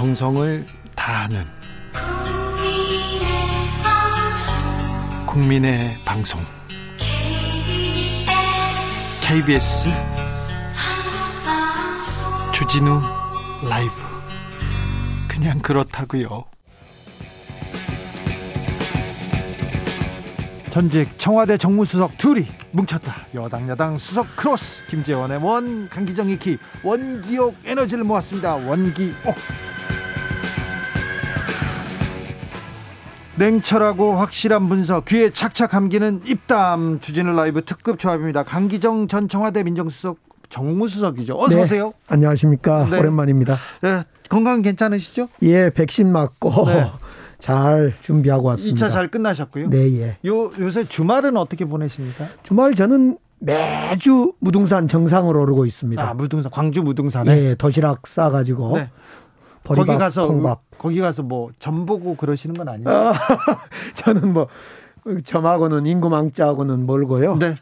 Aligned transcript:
정성을 0.00 0.66
다하는 0.96 1.44
국민의 5.26 5.94
방송 6.06 6.40
KBS 9.20 9.90
주진우 12.54 13.02
라이브 13.68 13.92
그냥 15.28 15.58
그렇다고요. 15.58 16.46
전직 20.70 21.18
청와대 21.18 21.58
정무수석 21.58 22.16
둘이 22.16 22.46
뭉쳤다. 22.70 23.26
여당 23.34 23.68
야당 23.68 23.98
수석 23.98 24.34
크로스 24.34 24.86
김재원의 24.86 25.44
원 25.44 25.90
강기정의 25.90 26.38
기 26.38 26.56
원기옥 26.82 27.54
에너지를 27.66 28.04
모았습니다. 28.04 28.54
원기옥. 28.54 29.36
냉철하고 33.40 34.12
확실한 34.12 34.68
분석 34.68 35.06
귀에 35.06 35.30
착착 35.30 35.70
감기는 35.70 36.20
입담 36.26 37.00
주진우 37.00 37.34
라이브 37.34 37.64
특급 37.64 37.98
조합입니다. 37.98 38.42
강기정 38.42 39.08
전 39.08 39.30
청와대 39.30 39.62
민정수석 39.62 40.18
정무수석이죠. 40.50 41.36
어서 41.38 41.56
네, 41.56 41.62
오세요. 41.62 41.94
안녕하십니까. 42.06 42.86
네. 42.90 42.98
오랜만입니다. 42.98 43.56
네, 43.80 44.02
건강 44.28 44.60
괜찮으시죠? 44.60 45.28
예, 45.42 45.70
백신 45.70 46.12
맞고 46.12 46.66
네. 46.66 46.90
잘 47.38 47.94
준비하고 48.02 48.48
왔습니다. 48.48 48.86
2차 48.86 48.90
잘 48.90 49.08
끝나셨고요. 49.08 49.70
네, 49.70 49.90
예. 50.00 50.18
요 50.26 50.50
요새 50.58 50.84
주말은 50.84 51.38
어떻게 51.38 51.64
보내십니까? 51.64 52.26
주말 52.42 52.74
저는 52.74 53.16
매주 53.38 54.34
무등산 54.40 54.86
정상으로 54.86 55.40
오르고 55.40 55.64
있습니다. 55.64 56.10
아, 56.10 56.12
무등산 56.12 56.50
광주 56.52 56.82
무등산에 56.82 57.42
예, 57.42 57.54
도시락 57.54 58.06
싸 58.06 58.28
가지고 58.28 58.76
네. 58.76 58.90
거기 59.64 59.84
가서 59.96 60.26
콩밥. 60.26 60.62
거기 60.78 61.00
가서 61.00 61.22
뭐 61.22 61.50
점 61.58 61.86
보고 61.86 62.16
그러시는 62.16 62.54
건 62.56 62.68
아니에요? 62.68 62.88
아, 62.88 63.12
저는 63.94 64.32
뭐 64.32 64.48
점하고는 65.24 65.86
인구망자하고는 65.86 66.86
멀고요. 66.86 67.36
네. 67.36 67.56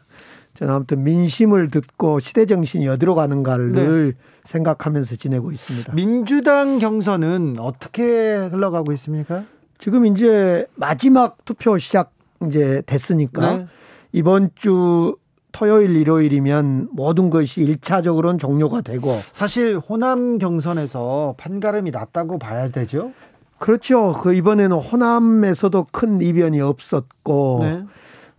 저는 0.55 0.73
아무튼 0.73 1.03
민심을 1.03 1.69
듣고 1.69 2.19
시대 2.19 2.45
정신이 2.45 2.87
어디로 2.87 3.15
가는가를 3.15 3.71
네. 3.73 3.85
늘 3.87 4.15
생각하면서 4.45 5.15
지내고 5.15 5.51
있습니다. 5.51 5.93
민주당 5.93 6.79
경선은 6.79 7.57
어떻게 7.59 8.35
흘러가고 8.35 8.91
있습니까? 8.93 9.43
지금 9.77 10.05
이제 10.05 10.65
마지막 10.75 11.37
투표 11.45 11.77
시작 11.77 12.11
이제 12.45 12.81
됐으니까 12.85 13.57
네. 13.57 13.67
이번 14.11 14.49
주 14.55 15.15
토요일 15.51 15.95
일요일이면 15.95 16.89
모든 16.91 17.29
것이 17.29 17.61
일차적으로는 17.61 18.37
종료가 18.37 18.81
되고 18.81 19.19
사실 19.31 19.77
호남 19.77 20.37
경선에서 20.37 21.35
판가름이 21.37 21.91
났다고 21.91 22.37
봐야 22.37 22.69
되죠. 22.69 23.11
그렇죠. 23.57 24.13
그 24.13 24.33
이번에는 24.33 24.77
호남에서도 24.77 25.87
큰 25.91 26.21
이변이 26.21 26.61
없었고 26.61 27.59
네. 27.61 27.83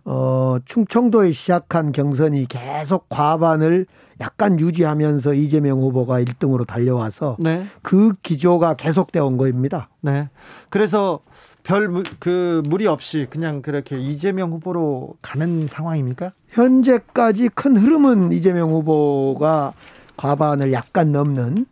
어 0.04 0.56
충청도에 0.64 1.32
시작한 1.32 1.92
경선이 1.92 2.46
계속 2.48 3.08
과반을 3.10 3.86
약간 4.20 4.60
유지하면서 4.60 5.34
이재명 5.34 5.80
후보가 5.80 6.22
1등으로 6.22 6.66
달려와서 6.66 7.36
네. 7.38 7.64
그 7.82 8.14
기조가 8.22 8.74
계속되어 8.74 9.24
온 9.24 9.36
겁니다. 9.36 9.88
네. 10.00 10.28
그래서 10.68 11.20
별 11.62 12.02
그 12.18 12.62
무리 12.66 12.86
없이 12.86 13.26
그냥 13.30 13.62
그렇게 13.62 13.98
이재명 13.98 14.50
후보로 14.52 15.14
가는 15.22 15.66
상황입니까? 15.66 16.32
현재까지 16.48 17.48
큰 17.54 17.76
흐름은 17.76 18.32
이재명 18.32 18.70
후보가 18.70 19.72
과반을 20.16 20.72
약간 20.72 21.12
넘는 21.12 21.66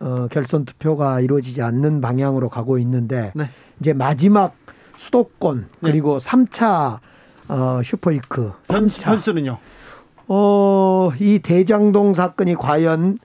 어, 0.00 0.26
결선 0.30 0.64
투표가 0.64 1.20
이루어지지 1.20 1.62
않는 1.62 2.00
방향으로 2.00 2.48
가고 2.48 2.78
있는데 2.78 3.32
네. 3.34 3.48
이제 3.80 3.92
마지막 3.92 4.54
수도권 4.96 5.68
그리고 5.82 6.18
삼 6.18 6.46
3차 6.46 6.98
어, 7.48 7.80
슈퍼이크 7.82 8.52
3차 8.66 9.04
변수는요. 9.04 9.58
어, 10.26 11.10
이 11.20 11.38
대장동 11.38 12.14
사건이 12.14 12.54
과연 12.54 13.18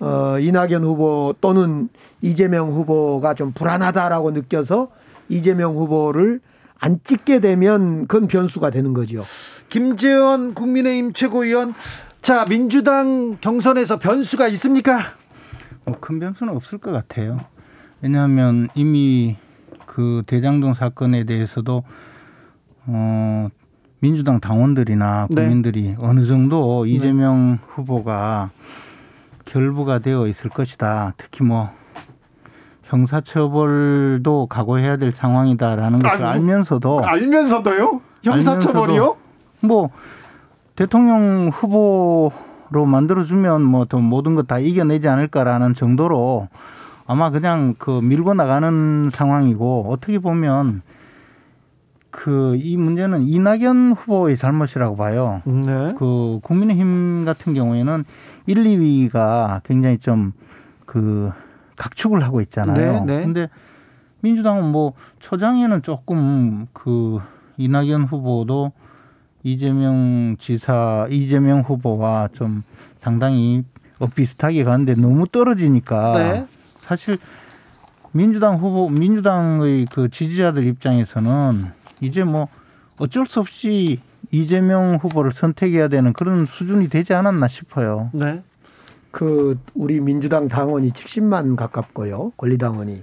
어, 0.00 0.38
이낙연 0.38 0.82
후보 0.84 1.34
또는 1.40 1.88
이재명 2.22 2.70
후보가 2.70 3.34
좀 3.34 3.52
불안하다라고 3.52 4.30
느껴서 4.30 4.88
이재명 5.30 5.74
후보를 5.76 6.40
안 6.78 7.00
찍게 7.02 7.40
되면 7.40 8.06
그건 8.06 8.26
변수가 8.28 8.70
되는 8.70 8.92
거죠. 8.92 9.22
김재원 9.68 10.54
국민의힘 10.54 11.12
최고위원 11.12 11.74
자 12.22 12.44
민주당 12.44 13.36
경선에서 13.40 13.98
변수가 13.98 14.48
있습니까? 14.48 15.00
뭐 15.84 15.96
큰 16.00 16.20
변수는 16.20 16.54
없을 16.54 16.78
것 16.78 16.90
같아요. 16.90 17.40
왜냐하면 18.02 18.68
이미 18.74 19.36
그 19.86 20.22
대장동 20.26 20.74
사건에 20.74 21.24
대해서도 21.24 21.82
어 22.86 23.48
민주당 24.00 24.40
당원들이나 24.40 25.28
네. 25.30 25.42
국민들이 25.42 25.94
어느 25.98 26.26
정도 26.26 26.86
이재명 26.86 27.58
후보가 27.68 28.50
결부가 29.44 29.98
되어 29.98 30.26
있을 30.26 30.48
것이다. 30.48 31.12
특히 31.18 31.44
뭐 31.44 31.70
형사처벌도 32.90 34.46
각오해야 34.46 34.96
될 34.96 35.12
상황이다라는 35.12 36.00
것을 36.00 36.16
아이고. 36.16 36.26
알면서도 36.28 37.04
알면서도요? 37.04 38.00
형사처벌이요? 38.24 39.16
뭐 39.60 39.90
대통령 40.76 41.50
후보로 41.52 42.86
만들어주면 42.86 43.62
뭐더 43.62 43.98
모든 43.98 44.34
것 44.34 44.46
다 44.46 44.58
이겨내지 44.58 45.06
않을까라는 45.08 45.74
정도로 45.74 46.48
아마 47.06 47.30
그냥 47.30 47.74
그 47.78 48.00
밀고 48.02 48.34
나가는 48.34 49.10
상황이고 49.12 49.86
어떻게 49.88 50.18
보면 50.18 50.82
그 52.10 52.56
이 52.60 52.76
문제는 52.76 53.22
이낙연 53.28 53.92
후보의 53.92 54.36
잘못이라고 54.36 54.96
봐요. 54.96 55.42
네. 55.44 55.94
그 55.96 56.40
국민의힘 56.42 57.24
같은 57.24 57.54
경우에는 57.54 58.04
1, 58.46 58.56
2위가 58.64 59.60
굉장히 59.62 59.98
좀그 59.98 61.30
각축을 61.80 62.22
하고 62.22 62.42
있잖아요. 62.42 63.04
네, 63.04 63.16
네. 63.16 63.22
근데 63.24 63.48
민주당은 64.20 64.70
뭐 64.70 64.92
초장에는 65.20 65.82
조금 65.82 66.66
그 66.74 67.20
이낙연 67.56 68.04
후보도 68.04 68.72
이재명 69.42 70.36
지사, 70.38 71.06
이재명 71.08 71.62
후보와 71.62 72.28
좀 72.34 72.62
상당히 73.00 73.64
어, 73.98 74.06
비슷하게 74.06 74.64
가는데 74.64 74.94
너무 74.94 75.26
떨어지니까 75.26 76.18
네. 76.18 76.46
사실 76.82 77.16
민주당 78.12 78.56
후보, 78.56 78.90
민주당의 78.90 79.86
그 79.90 80.10
지지자들 80.10 80.66
입장에서는 80.66 81.64
이제 82.02 82.24
뭐 82.24 82.48
어쩔 82.98 83.26
수 83.26 83.40
없이 83.40 84.00
이재명 84.30 84.96
후보를 84.96 85.32
선택해야 85.32 85.88
되는 85.88 86.12
그런 86.12 86.44
수준이 86.44 86.88
되지 86.88 87.14
않았나 87.14 87.48
싶어요. 87.48 88.10
네. 88.12 88.42
그 89.10 89.58
우리 89.74 90.00
민주당 90.00 90.48
당원이 90.48 90.90
70만 90.90 91.56
가깝고요. 91.56 92.32
권리당원이. 92.36 93.02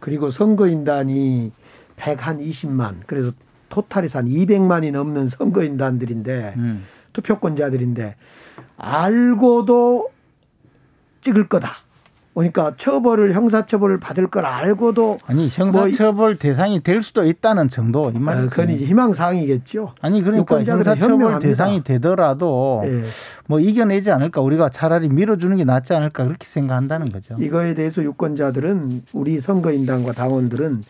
그리고 0.00 0.30
선거인단이 0.30 1.52
120만. 1.96 3.00
그래서 3.06 3.32
토탈에서 3.68 4.20
한 4.20 4.26
200만이 4.26 4.92
넘는 4.92 5.28
선거인단들인데 5.28 6.54
음. 6.56 6.84
투표권자들인데 7.12 8.16
알고도 8.76 10.10
찍을 11.22 11.48
거다. 11.48 11.85
그러니까 12.36 12.74
처벌을 12.76 13.32
형사처벌을 13.32 13.98
받을 13.98 14.26
걸 14.26 14.44
알고도 14.44 15.20
아니 15.26 15.48
형사처벌 15.48 16.36
대상이 16.36 16.80
될 16.80 17.00
수도 17.00 17.24
있다는 17.24 17.70
정도 17.70 18.10
이 18.10 18.16
어, 18.16 18.20
말이죠. 18.20 18.50
그건 18.50 18.68
이제 18.68 18.84
희망사항이겠죠. 18.84 19.94
아니 20.02 20.22
그러니까 20.22 20.62
형사처벌 20.62 21.12
현명합니다. 21.12 21.38
대상이 21.38 21.82
되더라도 21.82 22.82
예. 22.84 23.02
뭐 23.46 23.58
이겨내지 23.58 24.10
않을까 24.10 24.42
우리가 24.42 24.68
차라리 24.68 25.08
밀어주는 25.08 25.56
게 25.56 25.64
낫지 25.64 25.94
않을까 25.94 26.24
그렇게 26.24 26.46
생각한다는 26.46 27.10
거죠. 27.10 27.36
이거에 27.40 27.74
대해서 27.74 28.02
유권자들은 28.02 29.04
우리 29.14 29.40
선거인단과 29.40 30.12
당원들은 30.12 30.84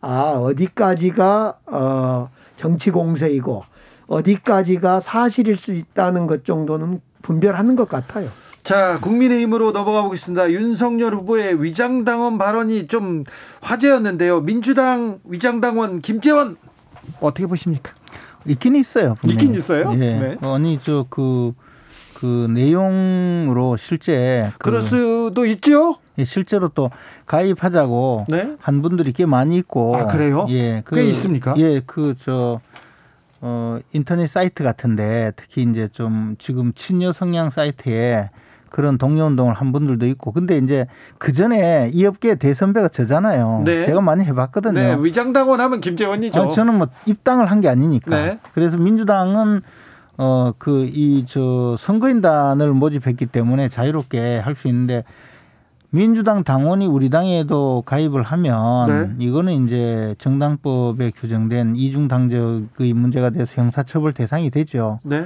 아 0.00 0.32
어디까지가 0.42 1.58
어 1.66 2.30
정치 2.56 2.90
공세이고 2.90 3.62
어디까지가 4.08 4.98
사실일 4.98 5.54
수 5.54 5.72
있다는 5.72 6.26
것 6.26 6.44
정도는 6.44 7.00
분별하는 7.22 7.76
것 7.76 7.88
같아요. 7.88 8.28
자, 8.70 9.00
국민의힘으로 9.00 9.72
넘어가 9.72 10.02
보겠습니다. 10.02 10.52
윤석열 10.52 11.12
후보의 11.12 11.60
위장당원 11.60 12.38
발언이 12.38 12.86
좀 12.86 13.24
화제였는데요. 13.62 14.42
민주당 14.42 15.18
위장당원 15.24 16.00
김재원 16.00 16.54
어떻게 17.18 17.48
보십니까? 17.48 17.92
있긴 18.46 18.76
있어요. 18.76 19.16
분명히. 19.16 19.42
있긴 19.42 19.58
있어요? 19.58 19.90
예. 19.94 19.96
네. 19.96 20.36
아니 20.42 20.78
저그그 20.78 22.46
내용으로 22.54 23.76
실제 23.76 24.52
그 24.52 24.70
그럴 24.70 24.82
수도 24.82 25.46
있죠. 25.46 25.96
예, 26.18 26.24
실제로 26.24 26.68
또 26.68 26.92
가입하자고 27.26 28.26
네. 28.28 28.54
한 28.60 28.82
분들이 28.82 29.12
꽤 29.12 29.26
많이 29.26 29.56
있고 29.56 29.96
아, 29.96 30.06
그래요? 30.06 30.46
예, 30.48 30.84
꽤 30.88 31.02
있습니까? 31.06 31.54
예, 31.56 31.80
그저 31.80 32.60
어, 33.40 33.80
인터넷 33.92 34.28
사이트 34.28 34.62
같은데 34.62 35.32
특히 35.34 35.66
이제 35.68 35.88
좀 35.90 36.36
지금 36.38 36.72
친여 36.72 37.12
성향 37.12 37.50
사이트에 37.50 38.30
그런 38.70 38.96
동료 38.98 39.24
운동을 39.26 39.52
한 39.54 39.72
분들도 39.72 40.06
있고 40.06 40.32
근데 40.32 40.56
이제 40.58 40.86
그 41.18 41.32
전에 41.32 41.90
이 41.92 42.06
업계 42.06 42.36
대선배가 42.36 42.88
저잖아요. 42.88 43.62
네. 43.64 43.84
제가 43.84 44.00
많이 44.00 44.24
해봤거든요. 44.24 44.72
네, 44.72 44.96
위장당원 45.00 45.60
하면 45.60 45.80
김재원이죠. 45.80 46.40
아, 46.42 46.48
저는 46.48 46.74
뭐 46.78 46.88
입당을 47.06 47.46
한 47.50 47.60
게 47.60 47.68
아니니까. 47.68 48.16
네. 48.16 48.38
그래서 48.54 48.78
민주당은 48.78 49.60
어 50.16 50.52
그 50.58 50.84
이 50.86 51.24
저 51.28 51.76
선거인단을 51.78 52.72
모집했기 52.72 53.26
때문에 53.26 53.68
자유롭게 53.68 54.38
할 54.38 54.54
수 54.54 54.68
있는데 54.68 55.04
민주당 55.92 56.44
당원이 56.44 56.86
우리 56.86 57.10
당에도 57.10 57.82
가입을 57.84 58.22
하면 58.22 58.86
네. 59.18 59.24
이거는 59.26 59.64
이제 59.66 60.14
정당법에 60.18 61.10
규정된 61.16 61.74
이중 61.76 62.06
당적의 62.06 62.92
문제가 62.94 63.30
돼서 63.30 63.60
형사처벌 63.60 64.12
대상이 64.12 64.50
되죠. 64.50 65.00
네. 65.02 65.24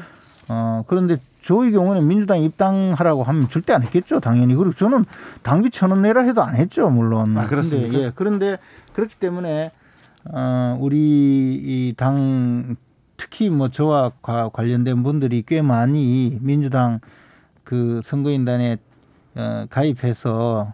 어 0.49 0.83
그런데 0.87 1.17
저의 1.45 1.73
경우는 1.73 2.07
민주당 2.09 2.41
입당하라고 2.41 3.23
하면 3.23 3.49
절대 3.49 3.73
안 3.75 3.83
했겠죠, 3.83 4.21
당연히. 4.21 4.55
그리고 4.55 4.73
저는 4.73 5.05
당비 5.43 5.71
천 5.71 5.91
원 5.91 6.03
내라 6.03 6.23
해도 6.23 6.43
안 6.43 6.57
했죠, 6.57 6.89
물론. 6.89 7.37
아, 7.37 7.47
그렇습니까? 7.47 7.91
근데, 7.93 8.05
예, 8.07 8.13
그런데 8.15 8.57
그렇기 8.95 9.17
때문에 9.17 9.71
어 10.33 10.79
우리 10.81 10.97
이 11.63 11.95
당 11.97 12.77
특히 13.19 13.51
뭐 13.51 13.69
저와 13.69 14.13
과- 14.23 14.49
관련된 14.49 15.03
분들이 15.03 15.45
꽤 15.47 15.61
많이 15.63 16.39
민주당 16.41 17.01
그 17.63 18.01
선거인단에 18.05 18.79
어, 19.37 19.67
가입해서 19.69 20.73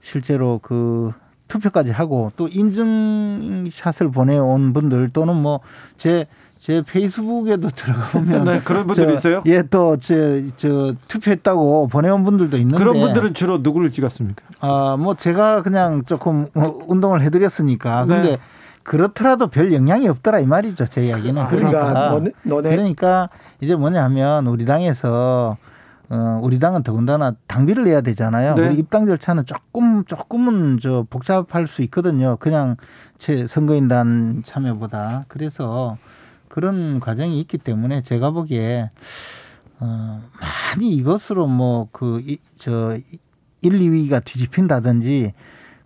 실제로 0.00 0.58
그 0.62 1.12
투표까지 1.48 1.90
하고 1.90 2.32
또 2.36 2.48
인증샷을 2.48 4.10
보내온 4.10 4.72
분들 4.72 5.10
또는 5.10 5.36
뭐제 5.36 6.26
제 6.62 6.80
페이스북에도 6.80 7.70
들어가 7.74 8.06
보면 8.10 8.44
네, 8.44 8.60
그런 8.60 8.86
분들이 8.86 9.08
저, 9.08 9.12
있어요? 9.14 9.42
예, 9.46 9.62
또저저 9.62 10.94
투표했다고 11.08 11.88
보내온 11.88 12.22
분들도 12.22 12.56
있는데 12.56 12.76
그런 12.76 13.00
분들은 13.00 13.34
주로 13.34 13.58
누구를 13.58 13.90
찍었습니까? 13.90 14.44
아, 14.60 14.96
뭐 14.96 15.16
제가 15.16 15.62
그냥 15.62 16.04
조금 16.04 16.46
뭐 16.54 16.84
운동을 16.86 17.20
해드렸으니까 17.22 18.04
근데 18.04 18.22
네. 18.22 18.38
그렇더라도 18.84 19.48
별 19.48 19.72
영향이 19.72 20.06
없더라 20.06 20.38
이 20.38 20.46
말이죠 20.46 20.86
제 20.86 21.06
이야기는 21.06 21.42
아, 21.42 21.48
그러니까 21.48 21.70
그러니까 21.70 22.08
너네, 22.10 22.30
너네 22.44 22.70
그러니까 22.70 23.28
이제 23.60 23.74
뭐냐면 23.74 24.46
우리 24.46 24.64
당에서 24.64 25.56
어 26.10 26.40
우리 26.42 26.60
당은 26.60 26.84
더군다나 26.84 27.32
당비를 27.48 27.84
내야 27.84 28.02
되잖아요. 28.02 28.54
네. 28.54 28.68
우리 28.68 28.78
입당 28.78 29.06
절차는 29.06 29.46
조금 29.46 30.04
조금은 30.04 30.78
저 30.80 31.06
복잡할 31.10 31.66
수 31.66 31.82
있거든요. 31.82 32.36
그냥 32.36 32.76
제 33.18 33.48
선거인단 33.48 34.42
참여보다 34.44 35.24
그래서 35.26 35.96
그런 36.56 37.00
과정이 37.00 37.40
있기 37.40 37.56
때문에 37.56 38.02
제가 38.02 38.30
보기에 38.30 38.90
어 39.80 40.22
많이 40.38 40.90
이것으로 40.90 41.46
뭐 41.46 41.88
뭐그저 41.92 42.98
1, 43.62 43.72
2위가 43.72 44.22
뒤집힌다든지 44.22 45.32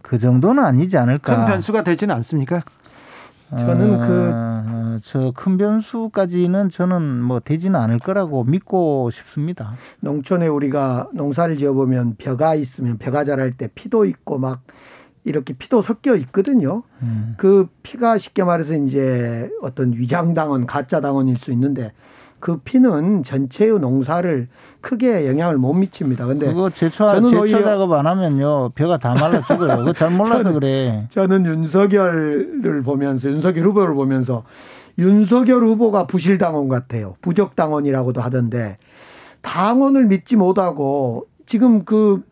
그 0.02 0.18
정도는 0.18 0.64
아니지 0.64 0.98
않을까. 0.98 1.36
큰 1.36 1.46
변수가 1.46 1.84
되지는 1.84 2.12
않습니까? 2.16 2.62
저는 3.56 4.00
그- 4.00 4.30
어, 4.34 4.98
저큰 5.04 5.56
변수까지는 5.56 6.68
저는 6.68 7.22
뭐 7.22 7.38
되지는 7.38 7.78
않을 7.78 8.00
거라고 8.00 8.42
믿고 8.42 9.10
싶습니다. 9.12 9.76
농촌에 10.00 10.48
우리가 10.48 11.10
농사를 11.14 11.56
지어 11.58 11.74
보면 11.74 12.16
벼가 12.18 12.56
있으면 12.56 12.98
벼가 12.98 13.22
자랄 13.22 13.52
때 13.56 13.68
피도 13.72 14.04
있고 14.06 14.38
막 14.38 14.62
이렇게 15.26 15.52
피도 15.54 15.82
섞여 15.82 16.14
있거든요. 16.14 16.84
음. 17.02 17.34
그 17.36 17.66
피가 17.82 18.16
쉽게 18.16 18.44
말해서 18.44 18.76
이제 18.76 19.50
어떤 19.60 19.92
위장당원, 19.92 20.66
가짜당원일 20.66 21.36
수 21.36 21.50
있는데 21.50 21.92
그 22.38 22.58
피는 22.58 23.24
전체의 23.24 23.80
농사를 23.80 24.46
크게 24.80 25.26
영향을 25.26 25.58
못 25.58 25.72
미칩니다. 25.72 26.26
근데 26.26 26.46
그거 26.46 26.70
제초 26.70 27.08
저는 27.08 27.30
제초 27.30 27.64
작업 27.64 27.92
안 27.92 28.06
하면요 28.06 28.70
벼가 28.76 28.98
다 28.98 29.14
말라 29.14 29.42
죽어요. 29.42 29.78
그거 29.78 29.92
잘 29.92 30.10
몰라서 30.10 30.52
그래. 30.52 31.08
저는 31.10 31.44
윤석열을 31.44 32.82
보면서 32.84 33.28
윤석열 33.28 33.66
후보를 33.66 33.94
보면서 33.94 34.44
윤석열 34.96 35.64
후보가 35.64 36.06
부실당원 36.06 36.68
같아요. 36.68 37.16
부적당원이라고도 37.20 38.20
하던데 38.20 38.78
당원을 39.42 40.06
믿지 40.06 40.36
못하고 40.36 41.26
지금 41.46 41.84
그 41.84 42.22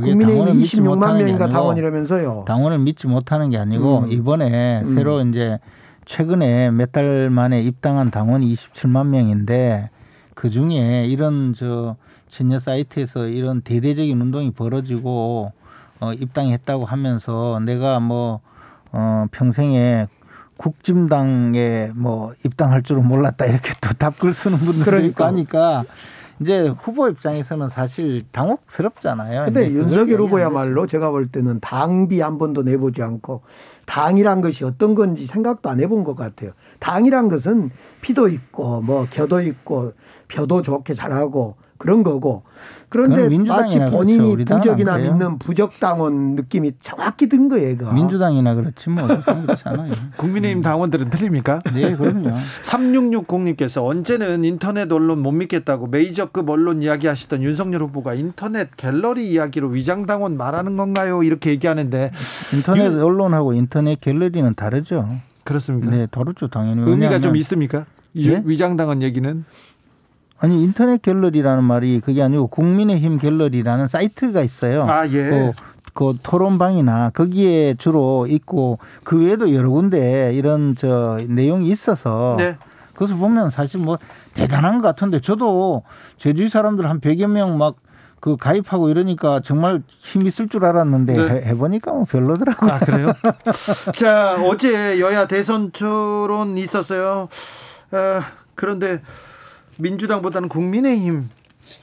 믿지 0.00 0.80
26만 0.80 0.94
못하는 0.94 1.18
게 1.18 1.24
명인가 1.24 1.48
당원이라면서요. 1.48 2.44
당원을 2.46 2.78
믿지 2.78 3.06
못하는 3.06 3.50
게 3.50 3.58
아니고 3.58 4.00
음. 4.04 4.12
이번에 4.12 4.82
음. 4.82 4.94
새로 4.94 5.20
이제 5.22 5.58
최근에 6.04 6.70
몇 6.70 6.92
달 6.92 7.30
만에 7.30 7.60
입당한 7.60 8.10
당원이 8.10 8.52
27만 8.52 9.06
명인데 9.08 9.90
그 10.34 10.50
중에 10.50 11.06
이런 11.06 11.54
저 11.56 11.96
진여 12.28 12.60
사이트에서 12.60 13.26
이런 13.28 13.60
대대적인 13.60 14.20
운동이 14.20 14.50
벌어지고 14.52 15.52
어, 16.00 16.12
입당했다고 16.12 16.84
하면서 16.86 17.60
내가 17.64 18.00
뭐 18.00 18.40
어, 18.90 19.26
평생에 19.30 20.06
국짐당에 20.56 21.90
뭐 21.94 22.32
입당할 22.44 22.82
줄은 22.82 23.06
몰랐다 23.06 23.46
이렇게 23.46 23.72
또 23.80 23.90
답글 23.94 24.32
쓰는 24.34 24.58
분들도 24.58 24.80
있고 25.06 25.14
그러니까. 25.14 25.26
하니까 25.26 25.84
이제 26.42 26.68
후보 26.68 27.08
입장에서는 27.08 27.68
사실 27.68 28.24
당혹스럽잖아요. 28.32 29.44
근데 29.44 29.70
윤석열 29.70 30.20
후보야말로 30.20 30.86
제가 30.86 31.10
볼 31.10 31.28
때는 31.28 31.60
당비 31.60 32.20
한 32.20 32.38
번도 32.38 32.62
내보지 32.62 33.02
않고 33.02 33.42
당이란 33.86 34.40
것이 34.40 34.64
어떤 34.64 34.94
건지 34.94 35.26
생각도 35.26 35.70
안 35.70 35.80
해본 35.80 36.04
것 36.04 36.14
같아요. 36.14 36.52
당이란 36.78 37.28
것은 37.28 37.70
피도 38.00 38.28
있고 38.28 38.82
뭐 38.82 39.06
겨도 39.10 39.40
있고 39.40 39.92
벼도 40.28 40.62
좋게 40.62 40.94
자라고 40.94 41.56
그런 41.82 42.04
거고 42.04 42.44
그런데 42.90 43.28
마치 43.44 43.76
그렇죠. 43.76 43.96
본인이 43.96 44.36
부적이나. 44.44 44.98
믿는 44.98 45.38
부적 45.40 45.80
당원 45.80 46.36
느낌이 46.36 46.72
정확히 46.80 47.28
든 47.28 47.48
거예요. 47.48 47.70
얘가. 47.70 47.92
민주당이나 47.92 48.54
그렇지 48.54 48.88
뭐 48.88 49.04
그렇잖아요. 49.08 49.90
국민의힘 50.16 50.62
당원들은 50.62 51.10
틀립니까? 51.10 51.62
네, 51.74 51.96
그럼요. 51.96 52.30
3660님께서 52.62 53.84
언제는 53.84 54.44
인터넷 54.44 54.92
언론 54.92 55.22
못 55.22 55.32
믿겠다고 55.32 55.88
메이저급 55.88 56.48
언론 56.50 56.82
이야기하시던 56.82 57.42
윤석열 57.42 57.82
후보가 57.82 58.14
인터넷 58.14 58.68
갤러리 58.76 59.28
이야기로 59.32 59.68
위장 59.68 60.06
당원 60.06 60.36
말하는 60.36 60.76
건가요? 60.76 61.24
이렇게 61.24 61.50
얘기하는데 61.50 62.12
인터넷 62.52 62.92
유- 62.92 63.04
언론하고 63.04 63.54
인터넷 63.54 64.00
갤러리는 64.00 64.54
다르죠. 64.54 65.08
그렇습니까? 65.42 65.90
네, 65.90 66.06
다르죠, 66.06 66.46
당연히. 66.46 66.82
의미가 66.82 66.94
좀 66.94 67.32
왜냐하면 67.32 67.36
있습니까? 67.36 67.86
이 68.14 68.28
예? 68.30 68.40
위장당원 68.44 69.02
얘기는 69.02 69.44
아니 70.42 70.60
인터넷 70.62 71.00
갤러리라는 71.00 71.62
말이 71.62 72.00
그게 72.04 72.20
아니고 72.20 72.48
국민의힘 72.48 73.18
갤러리라는 73.18 73.86
사이트가 73.86 74.42
있어요. 74.42 74.82
아 74.88 75.06
예. 75.06 75.12
그, 75.30 75.52
그 75.94 76.16
토론방이나 76.22 77.10
거기에 77.10 77.74
주로 77.74 78.26
있고 78.28 78.78
그 79.04 79.24
외에도 79.24 79.54
여러 79.54 79.70
군데 79.70 80.34
이런 80.34 80.74
저 80.76 81.20
내용이 81.28 81.68
있어서 81.68 82.34
네. 82.38 82.56
그래서 82.94 83.14
보면 83.14 83.50
사실 83.50 83.78
뭐 83.78 83.98
대단한 84.34 84.80
것 84.80 84.88
같은데 84.88 85.20
저도 85.20 85.84
제주의 86.18 86.48
사람들 86.48 86.88
한 86.90 87.00
100여 87.00 87.28
명 87.28 87.56
막 87.56 87.76
그 88.22 88.36
가입하고 88.36 88.88
이러니까 88.88 89.40
정말 89.44 89.82
힘 89.98 90.24
있을 90.28 90.46
줄 90.48 90.64
알았는데 90.64 91.12
네. 91.12 91.28
해- 91.28 91.44
해보니까 91.48 91.90
뭐 91.90 92.04
별로더라고요. 92.04 92.70
아 92.70 92.78
그래요? 92.78 93.12
자 93.98 94.36
어제 94.44 95.00
여야 95.00 95.26
대선 95.26 95.72
토론 95.72 96.56
있었어요. 96.56 97.28
아, 97.90 98.22
그런데 98.54 99.02
민주당보다는 99.82 100.48
국민의힘 100.48 101.28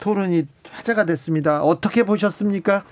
토론이 0.00 0.46
화제가 0.70 1.04
됐습니다. 1.04 1.62
어떻게 1.62 2.02
보셨습니까? 2.02 2.82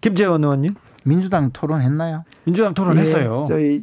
김재원 0.00 0.44
의원님, 0.44 0.74
민주당 1.04 1.50
토론했나요? 1.52 2.24
민주당 2.44 2.74
토론했어요. 2.74 3.44
예, 3.44 3.48
저희 3.48 3.82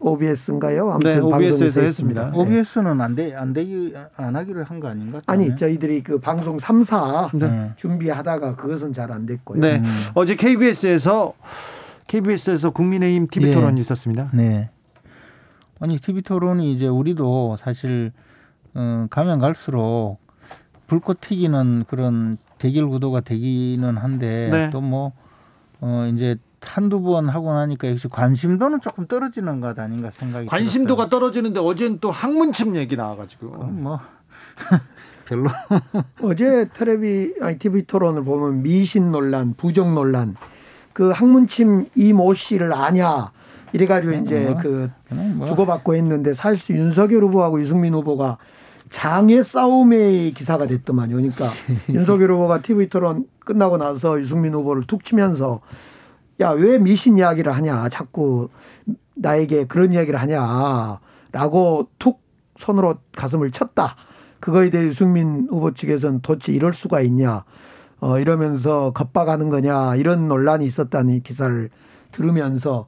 OBS인가요? 0.00 0.90
아무튼 0.92 1.10
네, 1.14 1.18
OBS 1.18 1.28
에서 1.28 1.58
방송에서 1.64 1.80
했습니다. 1.82 2.22
했습니다. 2.26 2.30
네. 2.30 2.38
OBS는 2.38 3.00
안 3.00 3.14
돼, 3.14 3.34
안 3.34 3.52
되기, 3.52 3.94
안 4.16 4.36
하기로 4.36 4.64
한 4.64 4.80
거 4.80 4.88
아닌가? 4.88 5.20
아니 5.26 5.54
저희들이 5.54 6.02
그 6.02 6.18
방송 6.18 6.56
3사 6.56 7.36
네. 7.36 7.72
준비하다가 7.76 8.56
그것은 8.56 8.92
잘 8.92 9.12
안 9.12 9.26
됐고요. 9.26 9.60
네, 9.60 9.78
음. 9.78 9.84
어제 10.14 10.34
KBS에서 10.36 11.34
KBS에서 12.06 12.70
국민의힘 12.70 13.26
TV 13.28 13.50
예. 13.50 13.54
토론이 13.54 13.80
있었습니다. 13.82 14.30
네. 14.32 14.70
아니, 15.80 15.98
TV 15.98 16.22
토론이 16.22 16.72
이제 16.74 16.86
우리도 16.88 17.58
사실, 17.60 18.12
어, 18.78 19.06
가면 19.10 19.40
갈수록 19.40 20.18
불꽃 20.86 21.20
튀기는 21.20 21.84
그런 21.88 22.38
대결 22.58 22.88
구도가 22.88 23.20
되기는 23.22 23.96
한데 23.96 24.48
네. 24.52 24.70
또 24.70 24.80
뭐, 24.80 25.12
어, 25.80 26.08
이제 26.14 26.36
한두 26.60 27.02
번 27.02 27.28
하고 27.28 27.52
나니까 27.52 27.90
역시 27.90 28.08
관심도는 28.08 28.80
조금 28.80 29.06
떨어지는 29.06 29.60
것 29.60 29.78
아닌가 29.78 30.10
생각이 30.12 30.46
관심도가 30.46 31.08
떨어지는데 31.08 31.60
어제는 31.60 31.98
또 32.00 32.10
학문침 32.10 32.76
얘기 32.76 32.96
나와가지고 32.96 33.50
들었어요. 33.50 33.66
뭐, 33.72 34.00
별로. 35.26 35.50
어제 36.22 36.68
텔레비 36.72 37.34
아니 37.40 37.58
TV 37.58 37.82
토론을 37.82 38.22
보면 38.24 38.62
미신 38.62 39.10
논란, 39.10 39.54
부정 39.54 39.94
논란, 39.94 40.36
그 40.92 41.10
학문침 41.10 41.86
이 41.96 42.12
모 42.12 42.32
씨를 42.32 42.72
아냐 42.72 43.30
이래가지고 43.72 44.12
이제 44.14 44.46
뭐, 44.50 44.60
그 44.62 44.90
뭐. 45.10 45.46
주고받고 45.46 45.94
했는데 45.96 46.32
사실 46.32 46.76
윤석열 46.76 47.22
후보하고 47.24 47.60
유승민 47.60 47.94
후보가 47.94 48.38
장의 48.90 49.44
싸움의 49.44 50.32
기사가 50.32 50.66
됐더만요. 50.66 51.16
그러니까 51.16 51.50
윤석열 51.90 52.32
후보가 52.32 52.62
TV 52.62 52.88
토론 52.88 53.26
끝나고 53.40 53.76
나서 53.76 54.18
유승민 54.18 54.54
후보를 54.54 54.84
툭 54.86 55.04
치면서 55.04 55.60
야, 56.40 56.50
왜 56.50 56.78
미신 56.78 57.18
이야기를 57.18 57.52
하냐. 57.52 57.88
자꾸 57.88 58.48
나에게 59.14 59.66
그런 59.66 59.92
이야기를 59.92 60.20
하냐. 60.20 61.00
라고 61.32 61.88
툭 61.98 62.20
손으로 62.56 62.96
가슴을 63.16 63.50
쳤다. 63.50 63.96
그거에 64.40 64.70
대해 64.70 64.86
유승민 64.86 65.48
후보 65.50 65.74
측에서는 65.74 66.20
도대체 66.20 66.52
이럴 66.52 66.72
수가 66.72 67.00
있냐. 67.00 67.44
어, 68.00 68.18
이러면서 68.20 68.92
겁박하는 68.92 69.48
거냐. 69.48 69.96
이런 69.96 70.28
논란이 70.28 70.64
있었다는 70.64 71.22
기사를 71.22 71.70
들으면서 72.12 72.86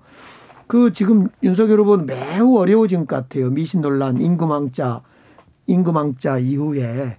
그 0.68 0.92
지금 0.92 1.28
윤석열 1.42 1.80
후보는 1.80 2.06
매우 2.06 2.56
어려워진 2.56 3.06
것 3.06 3.16
같아요. 3.16 3.50
미신 3.50 3.80
논란, 3.80 4.20
임금왕자, 4.20 5.02
임금왕자 5.70 6.38
이후에 6.38 7.18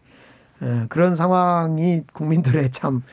에, 0.62 0.86
그런 0.90 1.16
상황이 1.16 2.04
국민들의 2.14 2.72
참 2.72 3.04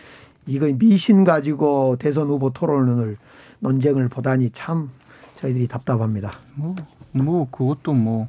이거 0.46 0.66
미신 0.66 1.24
가지고 1.24 1.96
대선 1.98 2.28
후보 2.28 2.50
토론을 2.50 3.16
논쟁을 3.60 4.08
보다니 4.08 4.50
참 4.50 4.90
저희들이 5.36 5.68
답답합니다. 5.68 6.32
뭐, 6.54 6.74
뭐 7.12 7.48
그것도 7.50 7.92
뭐 7.92 8.28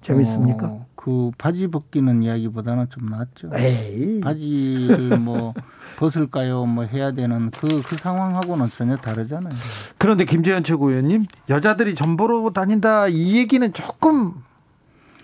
재밌습니까? 0.00 0.66
어, 0.66 0.86
그 0.94 1.30
바지 1.36 1.66
벗기는 1.66 2.22
이야기보다는 2.22 2.86
좀 2.90 3.06
낫죠. 3.06 3.50
에이. 3.54 4.20
바지를 4.20 5.18
뭐 5.20 5.52
벗을까요? 5.98 6.66
뭐 6.66 6.84
해야 6.84 7.12
되는 7.12 7.50
그, 7.50 7.82
그 7.82 7.96
상황하고는 7.96 8.66
전혀 8.66 8.96
다르잖아요. 8.96 9.54
그런데 9.98 10.24
김재현 10.24 10.62
최고위원님 10.62 11.26
여자들이 11.48 11.94
전보로 11.94 12.50
다닌다 12.50 13.08
이 13.08 13.36
얘기는 13.36 13.72
조금 13.72 14.34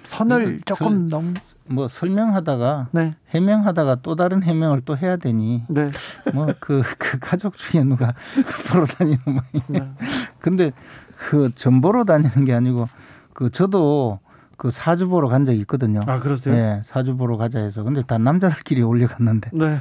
선을 0.05 0.59
그, 0.59 0.65
조금 0.65 1.09
그, 1.09 1.15
넘. 1.15 1.35
뭐 1.67 1.89
설명하다가 1.89 2.89
네. 2.93 3.15
해명하다가 3.31 3.99
또 4.03 4.17
다른 4.17 4.43
해명을 4.43 4.83
또 4.85 4.97
해야 4.97 5.17
되니 5.17 5.63
네. 5.69 5.91
뭐그그 6.35 7.19
가족 7.21 7.57
중에 7.57 7.83
누가 7.83 8.15
보러 8.71 8.85
다니는 8.85 9.19
모양이냐. 9.27 9.63
네. 9.69 10.07
근데 10.41 10.73
그 11.17 11.51
전보러 11.55 12.05
다니는 12.05 12.45
게 12.45 12.53
아니고 12.53 12.89
그 13.33 13.51
저도 13.51 14.19
그 14.57 14.71
사주 14.71 15.09
보러 15.09 15.29
간 15.29 15.45
적이 15.45 15.61
있거든요. 15.61 16.01
아 16.07 16.21
그러세요? 16.21 16.55
네, 16.55 16.83
사주 16.87 17.17
보러 17.17 17.37
가자 17.37 17.59
해서 17.59 17.83
근데 17.83 18.03
다 18.03 18.19
남자들끼리 18.19 18.83
올려갔는데 18.83 19.51
네. 19.53 19.79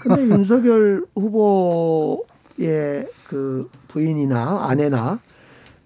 근데 0.00 0.22
윤석열 0.28 1.04
후보의 1.14 3.08
그 3.28 3.70
부인이나 3.88 4.66
아내나 4.68 5.18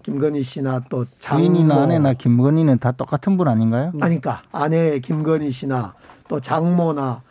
김건희 0.03 0.43
씨나 0.43 0.81
또 0.89 1.05
장모 1.19 1.43
부인이나 1.47 1.83
아내나 1.83 2.13
김건희는 2.13 2.79
다 2.79 2.91
똑같은 2.91 3.37
분 3.37 3.47
아닌가요? 3.47 3.91
아니까 4.01 4.41
아내 4.51 4.99
김건희 4.99 5.51
씨나 5.51 5.93
또 6.27 6.39
장모나 6.39 7.21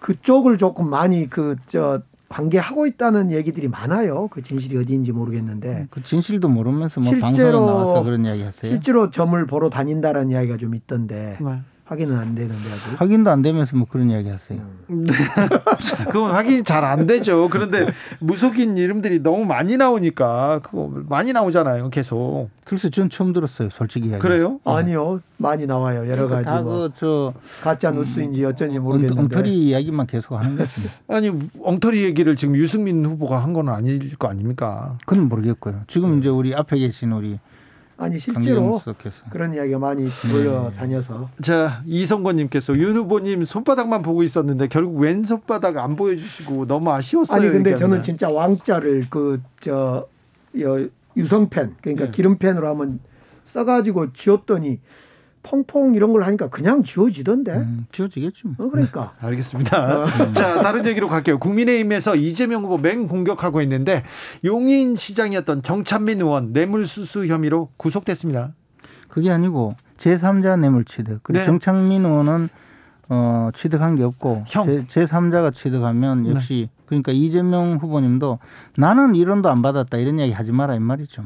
그쪽을 0.00 0.56
조금 0.56 0.88
많이 0.88 1.28
그 1.28 1.56
저 1.66 2.00
관계하고 2.28 2.86
있다는 2.86 3.32
얘기들이 3.32 3.66
많아요. 3.66 4.28
그 4.28 4.40
진실이 4.40 4.78
어디인지 4.78 5.10
모르겠는데 5.10 5.88
그 5.90 6.00
진실도 6.04 6.48
모르면서 6.48 7.00
뭐 7.00 7.08
실제로- 7.10 7.20
방송에 7.20 7.50
나와서 7.50 8.04
그런 8.04 8.24
이야기 8.24 8.42
하세요? 8.44 8.70
실제로 8.70 9.10
점을 9.10 9.44
보러 9.48 9.68
다닌다라는 9.68 10.30
이야기가 10.30 10.56
좀 10.56 10.76
있던데 10.76 11.36
네. 11.40 11.60
확인은 11.90 12.16
안 12.16 12.36
되는데 12.36 12.54
아직. 12.54 13.00
확인도 13.00 13.30
안 13.30 13.42
되면서 13.42 13.76
뭐 13.76 13.84
그런 13.90 14.10
이야기 14.10 14.28
하세요. 14.28 14.60
그건 16.06 16.30
확인이 16.30 16.62
잘 16.62 16.84
안 16.84 17.04
되죠. 17.06 17.48
그런데 17.50 17.88
무속인 18.20 18.76
이름들이 18.78 19.18
너무 19.24 19.44
많이 19.44 19.76
나오니까 19.76 20.60
그거 20.62 20.88
많이 21.08 21.32
나오잖아요. 21.32 21.90
계속. 21.90 22.48
그래서 22.64 22.88
전 22.90 23.10
처음 23.10 23.32
들었어요, 23.32 23.70
솔직히 23.72 24.06
이야기. 24.08 24.22
그래요? 24.22 24.60
아니요 24.64 25.20
많이 25.36 25.66
나와요 25.66 26.08
여러 26.08 26.28
가지 26.28 26.48
뭐 26.62 26.88
다그저 26.88 27.34
가짜 27.60 27.90
뉴스인지 27.90 28.44
어쩐지 28.44 28.78
모르겠는데 28.78 29.20
엉터리 29.22 29.58
이야기만 29.68 30.06
계속 30.06 30.36
하는 30.36 30.56
거지. 30.56 30.70
아니 31.08 31.32
엉터리 31.64 32.04
얘기를 32.04 32.36
지금 32.36 32.54
유승민 32.54 33.04
후보가 33.04 33.42
한 33.42 33.50
건 33.50 33.68
아닐 33.68 34.16
거 34.16 34.28
아닙니까? 34.28 34.96
그건 35.06 35.28
모르겠고요. 35.28 35.80
지금 35.88 36.20
이제 36.20 36.28
우리 36.28 36.54
앞에 36.54 36.78
계신 36.78 37.10
우리 37.10 37.40
아니 38.00 38.18
실제로 38.18 38.82
그런 39.30 39.54
이야기가 39.54 39.78
많이 39.78 40.06
돌려 40.30 40.70
다녀서 40.74 41.28
자 41.42 41.82
이성권님께서 41.86 42.76
윤 42.78 42.96
후보님 42.96 43.44
손바닥만 43.44 44.02
보고 44.02 44.22
있었는데 44.22 44.68
결국 44.68 44.96
왼 44.98 45.22
손바닥 45.22 45.76
안 45.76 45.94
보여주시고 45.96 46.66
너무 46.66 46.90
아쉬웠어요. 46.90 47.36
아니 47.40 47.46
근데 47.50 47.70
얘기합니다. 47.70 47.78
저는 47.78 48.02
진짜 48.02 48.28
왕자를 48.30 49.04
그 49.10 49.40
저 49.60 50.06
유성펜 51.16 51.76
그러니까 51.80 52.06
네. 52.06 52.10
기름펜으로 52.10 52.66
한번 52.68 53.00
써가지고 53.44 54.12
지웠더니 54.12 54.80
퐁퐁 55.42 55.94
이런 55.94 56.12
걸 56.12 56.22
하니까 56.24 56.48
그냥 56.48 56.82
지워지던데. 56.82 57.52
음, 57.52 57.86
지워지겠지 57.90 58.42
뭐. 58.44 58.66
어 58.66 58.70
그러니까 58.70 59.14
알겠습니다. 59.20 60.32
자, 60.32 60.62
다른 60.62 60.86
얘기로 60.86 61.08
갈게요. 61.08 61.38
국민의힘에서 61.38 62.16
이재명 62.16 62.64
후보 62.64 62.78
맹 62.78 63.08
공격하고 63.08 63.62
있는데 63.62 64.04
용인 64.44 64.96
시장이었던 64.96 65.62
정찬민 65.62 66.20
의원 66.20 66.52
뇌물수수 66.52 67.26
혐의로 67.26 67.70
구속됐습니다. 67.76 68.52
그게 69.08 69.30
아니고 69.30 69.74
제3자 69.96 70.58
뇌물 70.58 70.84
취득. 70.84 71.20
그리고 71.22 71.40
네. 71.40 71.46
정창민 71.46 72.04
의원은 72.04 72.48
어, 73.08 73.50
취득한 73.54 73.96
게 73.96 74.04
없고 74.04 74.44
형. 74.46 74.86
제, 74.88 75.04
제3자가 75.06 75.52
취득하면 75.52 76.28
역시 76.28 76.68
그러니까 76.86 77.12
이재명 77.12 77.78
후보님도 77.78 78.38
나는 78.76 79.12
1원도 79.12 79.46
안 79.46 79.62
받았다 79.62 79.98
이런 79.98 80.18
이야기 80.18 80.32
하지 80.32 80.52
마라 80.52 80.74
이 80.74 80.78
말이죠. 80.78 81.24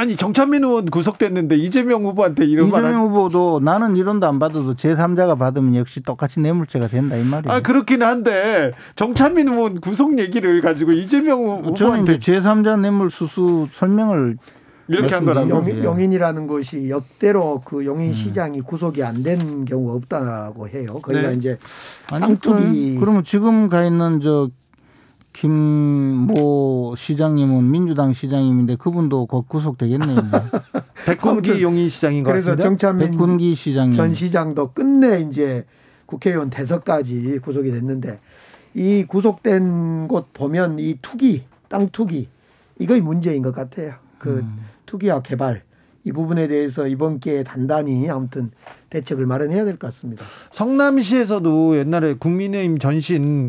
아니 0.00 0.16
정찬민 0.16 0.64
의원 0.64 0.86
구속됐는데 0.86 1.56
이재명 1.56 2.04
후보한테 2.06 2.46
이런 2.46 2.70
말 2.70 2.80
이재명 2.84 3.00
한... 3.02 3.06
후보도 3.08 3.60
나는 3.62 3.92
1원도 3.92 4.24
안 4.24 4.38
받아도 4.38 4.74
제3자가 4.74 5.38
받으면 5.38 5.76
역시 5.76 6.00
똑같이 6.00 6.40
뇌물죄가 6.40 6.88
된다 6.88 7.16
이 7.16 7.22
말이에요. 7.22 7.52
아 7.54 7.60
그렇긴 7.60 8.02
한데 8.02 8.72
정찬민 8.96 9.48
의원 9.48 9.78
구속 9.78 10.18
얘기를 10.18 10.62
가지고 10.62 10.92
이재명 10.92 11.74
저는 11.76 12.00
후보한테 12.06 12.14
이제 12.14 12.40
제3자 12.40 12.80
뇌물 12.80 13.10
수수 13.10 13.68
설명을 13.72 14.38
이렇게 14.88 15.14
한 15.14 15.26
거라고. 15.26 15.64
예. 15.68 15.84
용인이라는 15.84 16.46
곳이 16.46 16.88
역대로 16.88 17.60
그 17.62 17.84
용인 17.84 18.08
음. 18.08 18.12
시장이 18.14 18.62
구속이 18.62 19.04
안 19.04 19.22
된 19.22 19.66
경우가 19.66 19.92
없다고 19.96 20.66
해요. 20.68 20.94
거기가 21.02 21.28
네. 21.28 21.32
이제 21.36 21.58
아니 22.10 22.22
땅투기 22.22 22.94
그- 22.94 23.00
그러면 23.00 23.22
지금 23.22 23.68
가 23.68 23.84
있는 23.84 24.20
저 24.22 24.48
김모 25.32 26.94
시장님은 26.96 27.70
민주당 27.70 28.12
시장님인데 28.12 28.76
그분도 28.76 29.26
곧 29.26 29.48
구속되겠네요. 29.48 30.16
뭐. 30.30 30.40
백군기 31.06 31.62
용인 31.62 31.88
시장인 31.88 32.24
것 32.24 32.30
그래서 32.30 32.50
같습니다. 32.52 32.62
정찬민 32.68 33.10
백군기 33.12 33.54
시장님. 33.54 33.92
전 33.96 34.12
시장도 34.12 34.72
끝내 34.72 35.20
이제 35.20 35.64
국회의원 36.06 36.50
대서까지 36.50 37.38
구속이 37.42 37.70
됐는데 37.70 38.18
이 38.74 39.04
구속된 39.06 40.08
곳 40.08 40.32
보면 40.32 40.78
이 40.78 40.98
투기 41.00 41.44
땅 41.68 41.88
투기 41.90 42.28
이거이 42.78 43.00
문제인 43.00 43.42
것 43.42 43.54
같아요. 43.54 43.94
그 44.18 44.38
음. 44.38 44.58
투기와 44.86 45.22
개발 45.22 45.62
이 46.04 46.12
부분에 46.12 46.48
대해서 46.48 46.86
이번 46.86 47.20
기회에 47.20 47.44
단단히 47.44 48.08
아무튼 48.10 48.50
대책을 48.90 49.26
마련해야 49.26 49.64
될 49.64 49.74
것 49.76 49.86
같습니다. 49.88 50.24
성남시에서도 50.50 51.76
옛날에 51.78 52.14
국민의힘 52.14 52.78
전신 52.78 53.48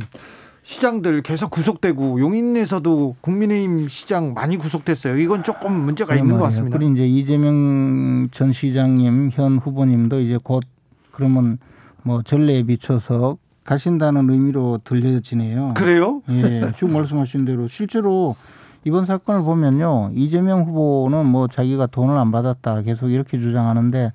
시장들 0.64 1.22
계속 1.24 1.50
구속되고 1.50 2.20
용인에서도 2.20 3.16
국민의힘 3.22 3.88
시장 3.88 4.34
많이 4.34 4.58
구속됐어요. 4.58 5.18
이건 5.18 5.44
조금 5.44 5.74
문제가 5.74 6.16
있는 6.16 6.38
것 6.38 6.44
같습니다. 6.46 6.78
그리고 6.78 6.94
이제 6.94 7.08
이재명 7.08 8.30
전 8.32 8.54
시장님 8.54 9.32
현 9.34 9.58
후보님도 9.58 10.22
이제 10.22 10.38
곧 10.42 10.64
그러면 11.12 11.58
뭐 12.04 12.22
전례에 12.22 12.64
비춰서 12.64 13.38
가신다는 13.64 14.30
의미로 14.30 14.80
들려지네요. 14.84 15.74
그래요? 15.76 16.22
예, 16.30 16.72
지금 16.76 16.94
말씀하신 16.94 17.46
대로 17.46 17.68
실제로 17.68 18.36
이번 18.84 19.06
사건을 19.06 19.44
보면요. 19.44 20.12
이재명 20.16 20.64
후보는 20.64 21.26
뭐 21.26 21.48
자기가 21.48 21.88
돈을 21.88 22.18
안 22.18 22.32
받았다 22.32 22.82
계속 22.82 23.10
이렇게 23.10 23.40
주장하는데 23.40 24.12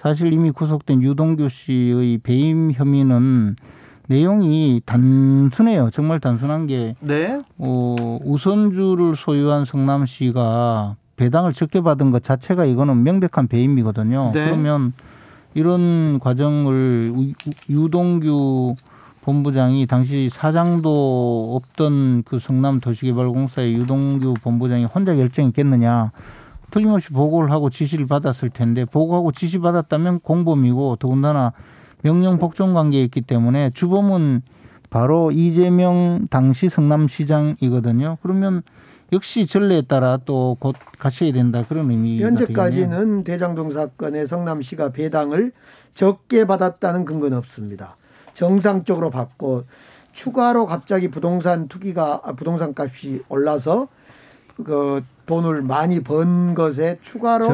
사실 0.00 0.32
이미 0.32 0.50
구속된 0.50 1.02
유동규 1.02 1.48
씨의 1.48 2.18
배임 2.18 2.72
혐의는 2.72 3.56
내용이 4.08 4.80
단순해요. 4.86 5.90
정말 5.92 6.18
단순한 6.18 6.66
게 6.66 6.96
네. 7.00 7.42
어, 7.58 8.18
우선주를 8.24 9.16
소유한 9.16 9.64
성남시가 9.66 10.96
배당을 11.16 11.52
적게 11.52 11.82
받은 11.82 12.10
것 12.10 12.22
자체가 12.24 12.64
이거는 12.64 13.02
명백한 13.02 13.48
배임이거든요. 13.48 14.30
네. 14.32 14.46
그러면 14.46 14.92
이런 15.54 16.18
과정을 16.20 17.12
우- 17.14 17.32
유동규 17.68 18.76
본부장이 19.22 19.86
당시 19.86 20.30
사장도 20.32 21.56
없던 21.56 22.22
그 22.24 22.38
성남 22.38 22.80
도시개발공사의 22.80 23.74
유동규 23.74 24.34
본부장이 24.42 24.84
혼자 24.86 25.14
결정했겠느냐. 25.14 26.12
틀림없이 26.70 27.10
보고를 27.10 27.50
하고 27.50 27.68
지시를 27.68 28.06
받았을 28.06 28.48
텐데 28.50 28.84
보고하고 28.86 29.32
지시 29.32 29.58
받았다면 29.58 30.20
공범이고 30.20 30.96
더군다나 30.96 31.52
명령 32.02 32.38
복종 32.38 32.74
관계에 32.74 33.02
있기 33.04 33.22
때문에 33.22 33.70
주범은 33.74 34.42
바로 34.90 35.30
이재명 35.30 36.26
당시 36.30 36.68
성남시장이거든요. 36.68 38.18
그러면 38.22 38.62
역시 39.12 39.46
전례에 39.46 39.82
따라 39.82 40.18
또곧 40.18 40.76
가셔야 40.98 41.32
된다 41.32 41.64
그런 41.68 41.90
의미. 41.90 42.22
현재까지는 42.22 43.24
대장동 43.24 43.70
사건에 43.70 44.26
성남시가 44.26 44.92
배당을 44.92 45.52
적게 45.94 46.46
받았다는 46.46 47.04
근거는 47.04 47.36
없습니다. 47.38 47.96
정상적으로 48.34 49.10
받고 49.10 49.64
추가로 50.12 50.66
갑자기 50.66 51.08
부동산 51.08 51.68
투기가 51.68 52.20
아, 52.24 52.32
부동산 52.32 52.74
값이 52.76 53.22
올라서 53.28 53.88
그 54.64 55.02
돈을 55.26 55.62
많이 55.62 56.00
번 56.00 56.54
것에 56.54 56.98
추가로 57.00 57.48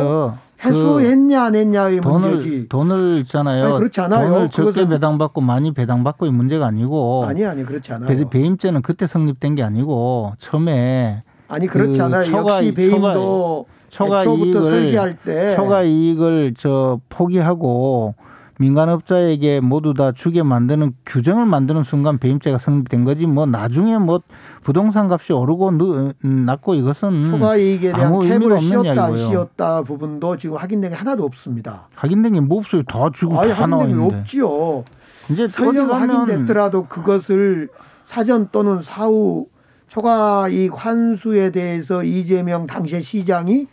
해소했냐 0.63 1.43
안 1.45 1.55
했냐의 1.55 1.97
그 1.97 2.03
돈을, 2.03 2.31
문제지. 2.31 2.69
돈을 2.69 3.19
있잖아요. 3.23 3.65
아니, 3.65 3.77
그렇지 3.79 4.01
않아요. 4.01 4.31
돈을 4.31 4.51
적게 4.51 4.89
배당받고 4.89 5.41
많이 5.41 5.73
배당받고의 5.73 6.33
문제가 6.33 6.67
아니고 6.67 7.25
아니 7.27 7.45
아니 7.45 7.65
그렇지 7.65 7.93
않아요. 7.93 8.09
배, 8.09 8.29
배임죄는 8.29 8.83
그때 8.83 9.07
성립된 9.07 9.55
게 9.57 9.63
아니고 9.63 10.33
처음에 10.39 11.23
아니 11.49 11.67
그렇지 11.67 11.99
그 11.99 12.05
않아요. 12.05 12.25
초과- 12.25 12.57
역시 12.59 12.75
배임도 12.75 13.67
초과 13.91 14.19
애초부터 14.21 14.45
이익을 14.47 14.63
설계할 14.63 15.19
때 15.25 15.55
초과 15.57 15.83
이익을 15.83 16.55
저 16.57 16.99
포기하고 17.09 18.15
민간업자에게 18.59 19.61
모두 19.61 19.95
다 19.95 20.13
주게 20.13 20.43
만드는 20.43 20.93
규정을 21.07 21.45
만드는 21.47 21.83
순간 21.83 22.19
배임죄가 22.19 22.59
성립된 22.59 23.05
거지 23.05 23.27
뭐 23.27 23.47
나중에 23.47 23.99
뭐 23.99 24.21
부동산 24.63 25.11
값이 25.11 25.33
오르고 25.33 25.71
느- 25.73 26.13
낮고 26.23 26.75
이것은 26.75 27.25
초과 27.25 27.57
이익에 27.57 27.93
대한 27.93 28.19
캡을 28.21 28.61
씌웠다 28.61 29.05
안. 29.05 29.17
씌웠다 29.19 29.83
부분도 29.83 30.37
지금 30.37 30.57
확인된 30.57 30.91
게 30.91 30.97
하나도 30.97 31.25
없습니다. 31.25 31.89
확인된 31.95 32.33
게 32.35 32.41
뭐 32.41 32.59
없어요. 32.59 32.83
다 32.85 33.09
지금 33.15 33.39
아예 33.39 33.53
다 33.53 33.67
나와 33.67 33.85
있는데. 33.85 34.17
없지요. 34.19 34.85
이제 35.31 35.49
설령 35.49 35.91
확인됐더라도 35.91 36.87
그것을 36.87 37.69
사전 38.05 38.49
또는 38.53 38.81
사후 38.81 39.47
초과 39.89 40.49
이익 40.49 40.73
환수에 40.75 41.51
대해서 41.51 42.03
이재명 42.05 42.67
당시의 42.67 43.03
시장이 43.03 43.67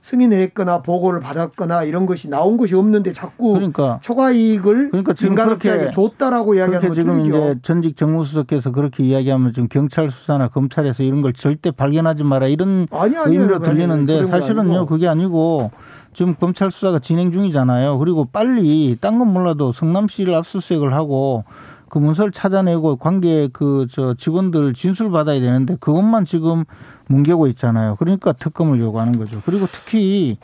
승인을 0.00 0.40
했거나 0.40 0.80
보고를 0.82 1.20
받았거나 1.20 1.84
이런 1.84 2.06
것이 2.06 2.30
나온 2.30 2.56
것이 2.56 2.74
없는데 2.74 3.12
자꾸 3.12 3.52
그러니까 3.52 3.98
초과 4.02 4.30
이익을 4.30 4.88
그러니까 4.90 5.12
지금 5.12 5.34
그렇게- 5.34 5.90
줬다라고 5.90 6.54
이야기하는 6.54 6.80
그렇게 6.80 6.88
건 6.88 6.94
지금 6.94 7.18
틀리죠. 7.22 7.36
이제 7.52 7.58
전직 7.62 7.96
정무수석께서 7.96 8.72
그렇게 8.72 9.04
이야기하면 9.04 9.52
지금 9.52 9.68
경찰 9.68 10.10
수사나 10.10 10.48
검찰에서 10.48 11.02
이런 11.02 11.20
걸 11.20 11.32
절대 11.34 11.70
발견하지 11.70 12.24
마라 12.24 12.46
이런 12.48 12.86
아니 12.90 13.14
아니요. 13.16 13.40
의미로 13.40 13.58
들리는데 13.58 14.14
그런 14.16 14.30
거 14.30 14.38
사실은요 14.38 14.70
아니고. 14.70 14.86
그게 14.86 15.06
아니고 15.06 15.70
지금 16.14 16.34
검찰 16.34 16.70
수사가 16.70 16.98
진행 16.98 17.30
중이잖아요. 17.30 17.98
그리고 17.98 18.24
빨리 18.24 18.96
딴 19.00 19.18
건 19.18 19.32
몰라도 19.32 19.72
성남시를 19.72 20.34
압수수색을 20.34 20.94
하고 20.94 21.44
그 21.90 21.98
문서를 21.98 22.32
찾아내고 22.32 22.96
관계 22.96 23.48
그 23.52 23.86
저 23.90 24.14
직원들 24.14 24.72
진술 24.74 25.10
받아야 25.10 25.40
되는데 25.40 25.76
그것만 25.78 26.24
지금 26.24 26.64
뭉개고 27.10 27.48
있잖아요. 27.48 27.96
그러니까 27.96 28.32
특검을 28.32 28.78
요구하는 28.80 29.18
거죠. 29.18 29.42
그리고 29.44 29.66
특히 29.66 30.38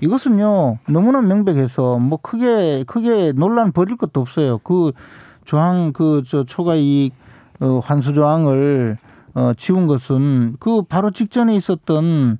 이것은요 0.00 0.78
너무나 0.88 1.22
명백해서 1.22 1.98
뭐 1.98 2.18
크게 2.20 2.84
크게 2.86 3.32
논란 3.32 3.72
벌일 3.72 3.96
것도 3.96 4.20
없어요. 4.20 4.58
그 4.58 4.92
조항 5.44 5.92
그 5.92 6.22
저 6.28 6.44
초과 6.44 6.74
이익 6.76 7.14
어, 7.60 7.78
환수 7.78 8.12
조항을 8.14 8.98
어, 9.34 9.52
지운 9.56 9.86
것은 9.86 10.56
그 10.60 10.82
바로 10.82 11.10
직전에 11.10 11.56
있었던 11.56 12.38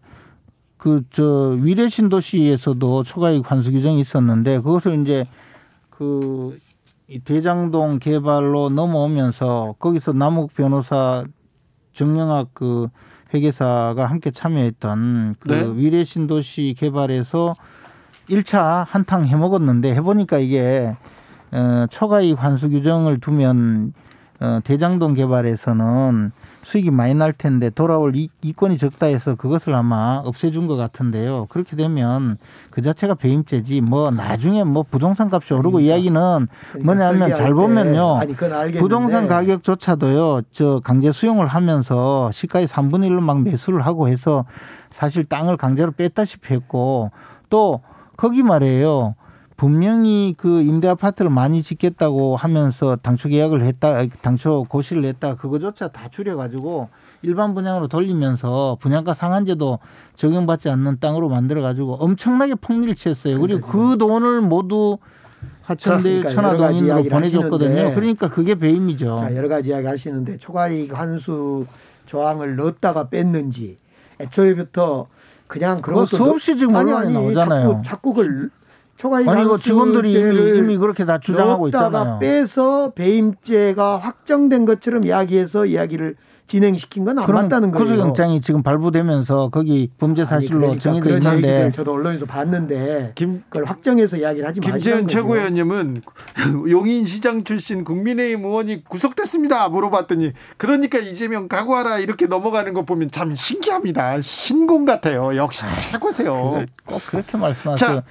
그 0.77 1.03
저 1.11 1.57
위례 1.61 1.89
신도시에서도 1.89 3.05
초과이익 3.05 3.51
환수 3.51 3.71
규정이 3.71 4.01
있었는데 4.01 4.59
그것을 4.61 5.01
이제 5.03 5.25
그이 5.91 7.21
대장동 7.25 8.01
개발로 8.01 8.71
넘어오면서 8.71 9.77
거기서 9.79 10.13
남욱 10.13 10.53
변호사 10.55 11.25
정영학 11.93 12.49
그 12.55 12.89
회계사가 13.33 14.07
함께 14.07 14.31
참여했던 14.31 15.37
그 15.39 15.49
네. 15.49 15.73
위례 15.77 16.05
신도시 16.05 16.75
개발에서 16.79 17.55
1차 18.29 18.85
한탕 18.89 19.27
해 19.27 19.37
먹었는데 19.37 19.95
해보니까 19.95 20.39
이게 20.39 20.97
어, 21.51 21.87
초과이익 21.91 22.43
환수 22.43 22.71
규정을 22.71 23.21
두면 23.21 23.93
어, 24.41 24.61
대장동 24.65 25.15
개발에서는 25.15 26.33
수익이 26.63 26.91
많이 26.93 27.15
날 27.15 27.33
텐데 27.33 27.71
돌아올 27.71 28.15
이, 28.15 28.29
이권이 28.41 28.79
적다 28.79 29.07
해서 29.07 29.35
그것을 29.35 29.75
아마 29.75 30.23
없애준 30.25 30.69
것 30.69 30.77
같은데요. 30.77 31.47
그렇게 31.49 31.75
되면 31.77 32.37
그 32.71 32.83
자체가 32.83 33.15
배임죄지 33.17 33.81
뭐 33.81 34.11
나중에 34.11 34.63
뭐 34.65 34.85
부동산 34.89 35.29
값이 35.33 35.55
오르고 35.55 35.79
그러니까. 35.79 35.97
이야기는 35.97 36.47
뭐냐면 36.85 37.35
잘 37.35 37.49
때- 37.49 37.53
보면요. 37.55 38.17
아니 38.17 38.35
부동산 38.79 39.27
가격조차도요, 39.29 40.43
저 40.53 40.81
강제 40.85 41.11
수용을 41.11 41.47
하면서 41.49 42.31
시가의 42.33 42.69
3분의 42.69 43.09
1로 43.11 43.21
막 43.21 43.43
매수를 43.43 43.85
하고 43.85 44.09
해서 44.09 44.45
사실 44.91 45.25
땅을 45.25 45.57
강제로 45.57 45.91
뺐다시피 45.91 46.55
했고 46.55 47.11
또 47.51 47.81
거기 48.17 48.43
말이에요. 48.43 49.17
분명히 49.63 50.35
그 50.37 50.61
임대 50.63 50.89
아파트를 50.89 51.31
많이 51.31 51.63
짓겠다고 51.63 52.35
하면서 52.35 52.97
당초 52.97 53.29
계약을 53.29 53.63
했다, 53.63 54.05
당초 54.21 54.65
고시를 54.69 55.05
했다, 55.05 55.37
그거조차 55.37 55.87
다 55.87 56.09
줄여가지고 56.09 56.89
일반 57.23 57.55
분양으로 57.55 57.87
돌리면서 57.87 58.79
분양가 58.81 59.15
상한제도 59.15 59.79
적용받지 60.17 60.69
않는 60.69 60.99
땅으로 60.99 61.29
만들어가지고 61.29 61.95
엄청나게 61.95 62.57
폭리를 62.57 62.93
취했어요. 62.97 63.39
그리고 63.39 63.61
그 63.61 63.97
돈을 63.99 64.41
모두 64.41 64.99
하천대 65.63 66.23
그러니까 66.23 66.31
천화동인으로 66.31 67.05
보내줬거든요. 67.05 67.71
하시는데 67.71 67.95
그러니까 67.95 68.31
그게 68.31 68.57
배임이죠. 68.57 69.19
자, 69.21 69.37
여러 69.37 69.47
가지 69.47 69.69
이야기 69.69 69.87
하시는데 69.87 70.39
초과이익 70.39 70.99
환수 70.99 71.67
조항을 72.07 72.57
넣었다가 72.57 73.11
뺐는지 73.11 73.79
애초에부터 74.19 75.07
그냥 75.47 75.81
그런 75.81 76.05
수없이 76.05 76.57
지금 76.57 76.75
아니, 76.75 76.91
아니, 76.91 77.13
나오잖아요. 77.13 77.69
자꾸, 77.69 77.83
자꾸 77.85 78.13
그걸 78.13 78.51
초과이익 79.03 79.29
아니 79.29 79.43
이거 79.43 79.59
직원들이 79.59 80.13
이미, 80.59 80.79
그렇게 80.79 81.05
다 81.05 81.19
주장하고 81.19 81.67
있잖아요. 81.69 82.21
빼서 82.21 82.93
배임죄가 82.95 83.97
확정된 83.97 84.65
것처럼 84.65 85.05
이야기해서 85.05 85.67
이야기를 85.67 86.15
진행시킨 86.47 87.05
건안 87.05 87.25
그럼 87.27 87.45
맞다는 87.45 87.73
거예요. 87.73 87.85
구속영장이 87.85 88.41
지금 88.41 88.63
발부되면서 88.63 89.49
거기 89.49 89.91
범죄 89.99 90.25
사실로 90.25 90.61
그러니까 90.61 90.83
정해져 90.83 91.03
그런 91.03 91.37
있는데 91.37 91.71
저도 91.73 91.95
언론에서 91.95 92.27
봤는데 92.27 93.13
김 93.15 93.43
그걸 93.49 93.65
확정해서 93.65 94.19
이야기를 94.19 94.47
하지 94.47 94.61
김재현 94.61 94.79
마시라는 94.79 95.03
거죠. 95.05 95.17
최고위원님은 95.17 95.97
용인시장 96.71 97.45
출신 97.45 97.85
국민의힘 97.85 98.45
의원이 98.45 98.85
구속됐습니다 98.85 99.69
물어봤더니 99.71 100.33
그러니까 100.59 100.99
이재명 100.99 101.49
각오하라 101.49 102.01
이렇게 102.01 102.27
넘어가는 102.27 102.73
거 102.75 102.83
보면 102.83 103.11
참 103.11 103.35
신기합니다 103.35 104.21
신공 104.21 104.85
같아요 104.85 105.35
역시 105.37 105.65
최고세요 105.91 106.67
꼭 106.85 107.01
그렇게 107.07 107.39
말씀하세요. 107.39 107.77
자. 107.77 108.03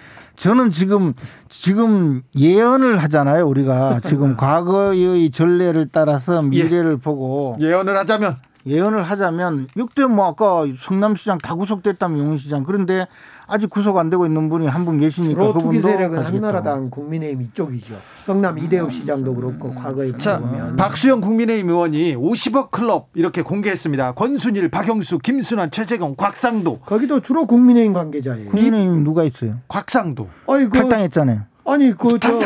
저는 0.41 0.71
지금 0.71 1.13
지금 1.49 2.23
예언을 2.36 2.97
하잖아요. 3.04 3.45
우리가 3.45 3.99
지금 3.99 4.36
과거의 4.38 5.30
전례를 5.30 5.89
따라서 5.91 6.41
예. 6.43 6.47
미래를 6.47 6.97
보고 6.97 7.56
예언을 7.60 7.95
하자면 7.95 8.38
예언을 8.65 9.04
하자면 9.04 9.67
6대 9.76 10.08
뭐 10.08 10.28
아까 10.28 10.65
성남시장 10.80 11.38
다 11.39 11.56
구속됐다면 11.56 12.19
용인시장 12.19 12.63
그런데 12.63 13.08
아직 13.47 13.69
구속 13.69 13.97
안 13.97 14.10
되고 14.10 14.26
있는 14.26 14.47
분이 14.50 14.65
한 14.67 14.86
분 14.86 14.97
계시니까 14.97 15.34
주로 15.34 15.54
투기 15.54 15.78
그분도 15.78 15.82
세력은 15.82 16.17
가시겠다. 16.17 16.47
한나라당 16.47 16.89
국민의힘 16.89 17.41
이쪽이죠. 17.41 17.95
성남 18.24 18.58
이대엽 18.58 18.91
시장도 18.93 19.36
그렇고 19.36 19.74
과거에 19.74 20.15
자 20.17 20.39
보면 20.39 20.76
박수영 20.78 21.19
국민의힘 21.21 21.69
의원이 21.69 22.15
50억 22.15 22.71
클럽 22.71 23.10
이렇게 23.13 23.41
공개했습니다 23.41 24.13
권순일 24.13 24.69
박영수 24.69 25.19
김순환 25.19 25.69
최재경 25.71 26.15
곽상도 26.15 26.80
거기도 26.86 27.19
주로 27.19 27.45
국민의힘 27.45 27.93
관계자예요. 27.93 28.50
국민의힘 28.52 29.04
누가 29.04 29.24
있어요? 29.26 29.56
곽상도 29.67 30.30
아니 30.47 30.65
그 30.69 30.80
탈당했잖아요. 30.80 31.41
아니 31.65 31.95
그 31.95 32.17
저 32.19 32.39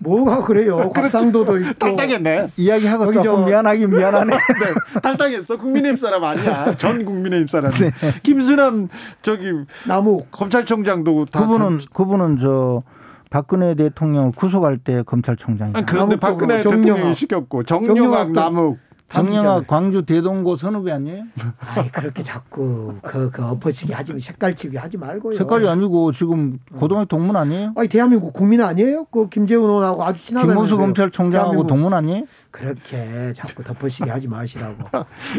뭐가 0.00 0.42
그래요? 0.44 0.90
곽상도도 0.94 1.58
있고 1.58 1.72
탈당했네. 1.78 2.50
이야기하고 2.56 3.10
조금 3.12 3.22
저- 3.24 3.36
미안하긴 3.38 3.90
미안하네. 3.90 4.30
네, 4.36 5.00
탈당했어. 5.00 5.56
국민의힘 5.56 5.96
사람 5.96 6.22
아니야. 6.24 6.74
전 6.76 7.04
국민의힘 7.04 7.48
사람 7.48 7.72
김순환 8.22 8.88
저기 9.22 9.52
남욱. 9.86 10.30
검찰총장도 10.30 11.26
다 11.26 11.40
그분은 11.40 11.80
그분은 11.92 12.38
저 12.38 12.82
박근혜 13.30 13.74
대통령을 13.74 14.32
구속할 14.32 14.78
때 14.78 15.02
검찰총장이죠. 15.02 15.76
아니, 15.78 15.86
그런데 15.86 16.16
박근혜 16.16 16.58
대통령이. 16.58 17.14
시켰고 17.14 17.64
정영학도- 17.64 18.32
남욱 18.32 18.78
정영학 19.10 19.66
광주 19.68 20.02
대동고 20.04 20.56
선후배 20.56 20.90
아니에요? 20.90 21.24
아이 21.60 21.88
그렇게 21.90 22.22
자꾸 22.22 22.94
그, 23.02 23.30
그 23.30 23.44
엎어치기 23.44 23.92
하지 23.92 24.18
색깔치기 24.18 24.76
하지 24.76 24.96
말고요. 24.96 25.36
색깔이 25.38 25.68
아니고 25.68 26.10
지금 26.12 26.58
고등학교 26.76 27.06
동문 27.06 27.36
아니에요? 27.36 27.72
아니 27.76 27.86
대한민국 27.88 28.32
국민 28.32 28.60
아니에요? 28.60 29.04
그 29.12 29.28
김재훈 29.28 29.68
의원하고 29.68 30.04
아주 30.04 30.24
친하다면서요. 30.24 30.54
김문수 30.54 30.76
검찰총장하고. 30.78 31.66
동문 31.66 31.92
아니에요? 31.94 32.24
그렇게 32.50 33.32
자꾸 33.34 33.62
덮어치기 33.62 34.08
하지 34.10 34.26
마시라고. 34.28 34.76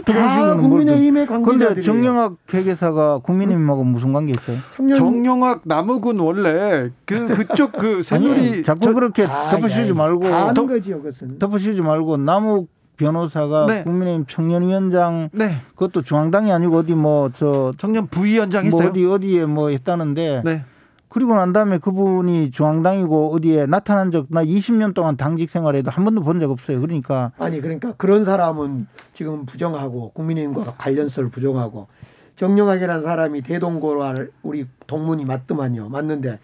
다 0.06 0.56
국민의힘의 0.58 1.26
그런데 1.28 1.46
관계자들이 1.50 1.84
정영학 1.84 2.36
회계사가 2.54 3.20
국민의힘하고 3.20 3.84
무슨 3.84 4.14
관계 4.14 4.34
있어요? 4.38 4.58
청년 4.74 4.98
정영학 4.98 5.62
남욱은 5.66 6.20
원래 6.20 6.90
그 7.06 7.28
그쪽 7.30 7.74
그 7.74 8.04
새누리 8.04 8.40
아니, 8.50 8.64
자꾸 8.64 8.82
저- 8.82 8.94
그렇게 8.94 9.26
아, 9.26 9.50
덮어씌우지 9.52 9.92
야, 9.92 9.94
말고 9.96 10.54
덮- 10.54 10.68
거지요, 10.68 10.98
그것은. 10.98 11.40
덮어씌우지 11.40 11.82
말고 11.82 12.18
남욱 12.18 12.70
변호사가 12.98 13.66
네. 13.68 13.84
국민의힘 13.84 14.26
청년위원장 14.28 15.30
네. 15.34 15.58
그것도 15.76 16.02
중앙당이 16.04 16.52
아니고 16.52 16.78
어디 16.78 16.96
뭐 16.96 17.30
저 17.34 17.74
청년 17.78 18.08
부위원장 18.08 18.70
뭐 18.70 18.80
했어요. 18.82 18.92
어디 18.92 19.06
어디에 19.06 19.46
뭐 19.46 19.70
했다는데 19.70 20.42
네. 20.46 20.64
그리고 21.10 21.34
난 21.36 21.54
다음에 21.54 21.78
그분이 21.78 22.52
중앙당이고 22.52 23.34
어디에 23.34 23.66
나타난 23.68 24.12
적 24.12 24.28
나 24.30 24.44
20년 24.44 24.94
동안 24.94 25.16
당직 25.18 25.50
생활에도 25.50 25.90
한 25.90 26.04
번도 26.04 26.22
본 26.22 26.40
적 26.40 26.52
없어요. 26.52 26.82
그러니까 26.82 27.32
아니 27.38 27.62
그러니까 27.62 27.94
그런 27.98 28.26
사람은 28.26 28.88
지금 29.14 29.46
부정하고 29.46 30.12
국민의힘과 30.12 30.74
관련성을 30.78 31.30
부정하고 31.30 31.88
정영학이라는 32.36 33.02
사람이 33.02 33.42
대동고를 33.44 34.32
우리 34.44 34.68
동문이 34.88 35.24
맞더만요. 35.26 35.88
맞는데 35.90 36.40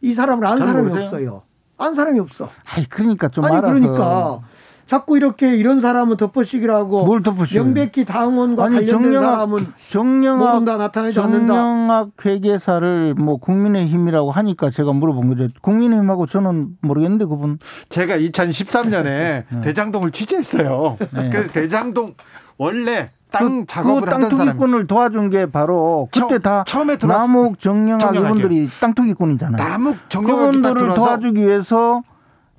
이 0.00 0.14
사람을 0.14 0.46
안잘 0.46 0.66
사람이 0.66 0.88
모르세요? 0.88 1.04
없어요. 1.04 1.42
안 1.78 1.94
사람이 1.94 2.18
없어. 2.20 2.48
아이 2.64 2.86
그러니까 2.86 3.28
좀 3.28 3.44
아니 3.44 3.56
알아서 3.56 3.74
그러니까 3.74 4.40
자꾸 4.86 5.16
이렇게 5.16 5.56
이런 5.56 5.80
사람은 5.80 6.16
덮어씌기라고 6.16 7.04
뭘 7.04 7.22
덮어씌워요? 7.22 7.64
명백히 7.64 8.04
당원과 8.04 8.64
아니 8.66 8.74
관련된 8.76 9.02
정영학 9.02 9.30
사람은 9.30 9.66
정영학 9.90 10.38
모른다 10.52 10.76
나타나지 10.76 11.18
않는다. 11.18 11.54
정영학 11.54 12.08
회계사를 12.24 13.14
뭐 13.14 13.36
국민의힘이라고 13.38 14.30
하니까 14.30 14.70
제가 14.70 14.92
물어본 14.92 15.28
거죠. 15.28 15.48
국민의힘하고 15.60 16.26
저는 16.26 16.68
모르겠는데 16.82 17.24
그분 17.24 17.58
제가 17.88 18.16
2013년에 18.16 19.44
대장동을 19.64 20.12
취재했어요. 20.12 20.96
네. 21.12 21.30
그래서 21.30 21.50
대장동 21.50 22.14
원래 22.56 23.08
땅 23.32 23.60
그, 23.62 23.66
작업을 23.66 24.02
그 24.02 24.06
하던 24.06 24.30
사람 24.30 24.46
땅투기꾼을 24.46 24.86
도와준 24.86 25.30
게 25.30 25.46
바로 25.46 26.08
그때 26.12 26.38
다 26.38 26.62
처음에 26.64 26.96
들어왔- 26.96 27.08
남욱 27.26 27.58
정영학이요. 27.58 28.20
이분들이 28.24 28.68
땅 28.80 28.94
투기꾼이잖아요. 28.94 29.56
남욱 29.68 29.96
정영학이 30.08 30.62
딱 30.62 30.68
그분들을 30.74 30.74
들어와서 30.76 30.94
도와주기 31.04 31.40
위해서 31.44 32.02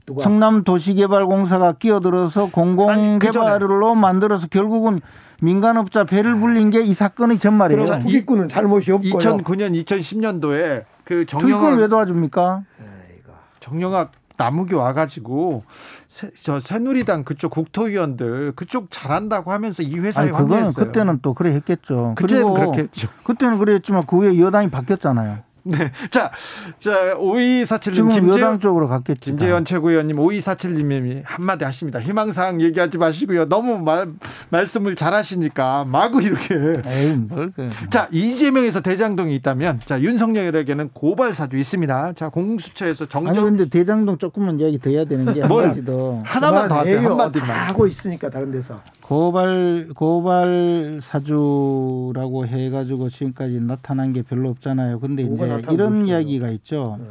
누가 0.08 0.24
성남도시개발공사가 0.24 1.74
끼어들어서 1.74 2.42
아니, 2.44 2.50
그 2.50 2.56
공공개발로 2.56 3.94
만들어서 3.94 4.48
결국은 4.48 5.02
민간업자 5.42 6.04
배를 6.06 6.40
불린 6.40 6.72
게 6.72 6.82
이 6.82 6.94
사건의 6.96 7.38
전말이에요. 7.38 7.84
투기꾼은 8.00 8.48
잘못이 8.48 8.92
없고요. 8.94 9.12
2009년 9.20 9.84
2010년도에 9.86 10.86
그 11.04 11.26
투기꾼을 11.26 11.52
왜 11.54 11.88
정영학 11.88 11.90
도와줍니까? 11.90 12.64
정영학 13.60 14.12
남욱이 14.38 14.76
와가지고 14.76 15.64
새, 16.08 16.30
저 16.42 16.60
새누리당 16.60 17.24
그쪽 17.24 17.52
국토위원들 17.52 18.54
그쪽 18.56 18.88
잘한다고 18.92 19.52
하면서 19.52 19.84
이 19.84 19.98
회사에 20.00 20.26
아니 20.30 20.32
그거는. 20.32 20.72
그때는 20.74 21.20
또 21.22 21.34
그래 21.34 21.52
했겠죠. 21.54 22.14
그때는 22.16 22.54
그렇게 22.54 22.82
했죠. 22.84 23.10
그때는 23.24 23.58
그랬지만 23.58 24.04
그 24.08 24.18
후에 24.18 24.40
여당이 24.40 24.70
바뀌었잖아요. 24.70 25.40
네. 25.78 25.92
자, 26.10 26.32
자, 26.80 27.16
5247님, 27.16 27.94
지금 27.94 28.12
여당 28.12 28.22
김재현, 28.22 28.60
쪽으로 28.60 28.88
갔겠지. 28.88 29.20
김재현 29.32 29.66
최고위원님, 29.66 30.16
5247님이 30.16 31.22
한마디 31.26 31.66
하십니다. 31.66 32.00
희망 32.00 32.32
사항 32.32 32.62
얘기하지 32.62 32.98
마시고요. 32.98 33.50
너무 33.50 33.78
말, 33.78 34.08
말씀을 34.50 34.96
잘 34.96 35.14
하시니까 35.14 35.86
마구 35.86 36.22
이렇게. 36.22 36.56
에이 36.86 37.16
뭘 37.16 37.52
그. 37.56 37.70
자, 37.90 38.08
이재명에서 38.12 38.82
대장동이 38.82 39.36
있다면, 39.36 39.82
자, 39.86 40.00
윤석열에게는 40.00 40.90
고발 40.94 41.34
사주 41.34 41.58
있습니다. 41.58 42.14
자, 42.14 42.30
공수처에서 42.30 43.04
아니 43.06 43.10
정정, 43.10 43.44
근데 43.44 43.70
대장동 43.70 44.18
조금만 44.18 44.60
이야기 44.60 44.80
더 44.80 44.90
해야 44.90 45.06
되는 45.06 45.34
게한 45.34 45.50
뭘? 45.50 45.74
하나만 46.24 46.68
더 46.70 46.80
하세요. 46.80 47.10
한마디만. 47.10 47.50
하고 47.50 47.88
있으니까 47.88 48.30
다른 48.30 48.52
데서. 48.52 48.82
고발 49.08 49.88
고발 49.96 51.00
사주라고 51.02 52.46
해가지고 52.46 53.08
지금까지 53.08 53.62
나타난 53.62 54.12
게 54.12 54.22
별로 54.22 54.50
없잖아요. 54.50 55.00
근데 55.00 55.24
이제 55.24 55.64
이런? 55.72 56.06
이야기가 56.06 56.50
있죠. 56.50 56.98
네. 57.00 57.08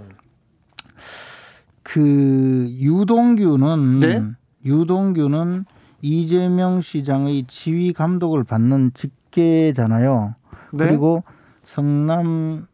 그 1.83 2.69
유동규는 2.71 4.01
네? 4.01 4.23
유동규는 4.67 5.65
이재명 6.03 6.83
시장의 6.83 7.47
지휘 7.49 7.95
감독을 7.95 8.45
받는 8.45 8.91
직계잖아요. 8.93 10.35
네? 10.75 10.87
그리고 10.87 11.25
성남의 11.65 12.67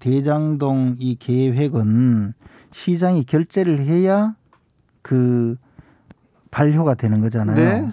대장동 0.00 0.96
이 0.98 1.16
계획은 1.18 2.34
시장이 2.72 3.24
결재를 3.24 3.86
해야 3.86 4.34
그 5.00 5.56
발효가 6.50 6.94
되는 6.94 7.22
거잖아요. 7.22 7.92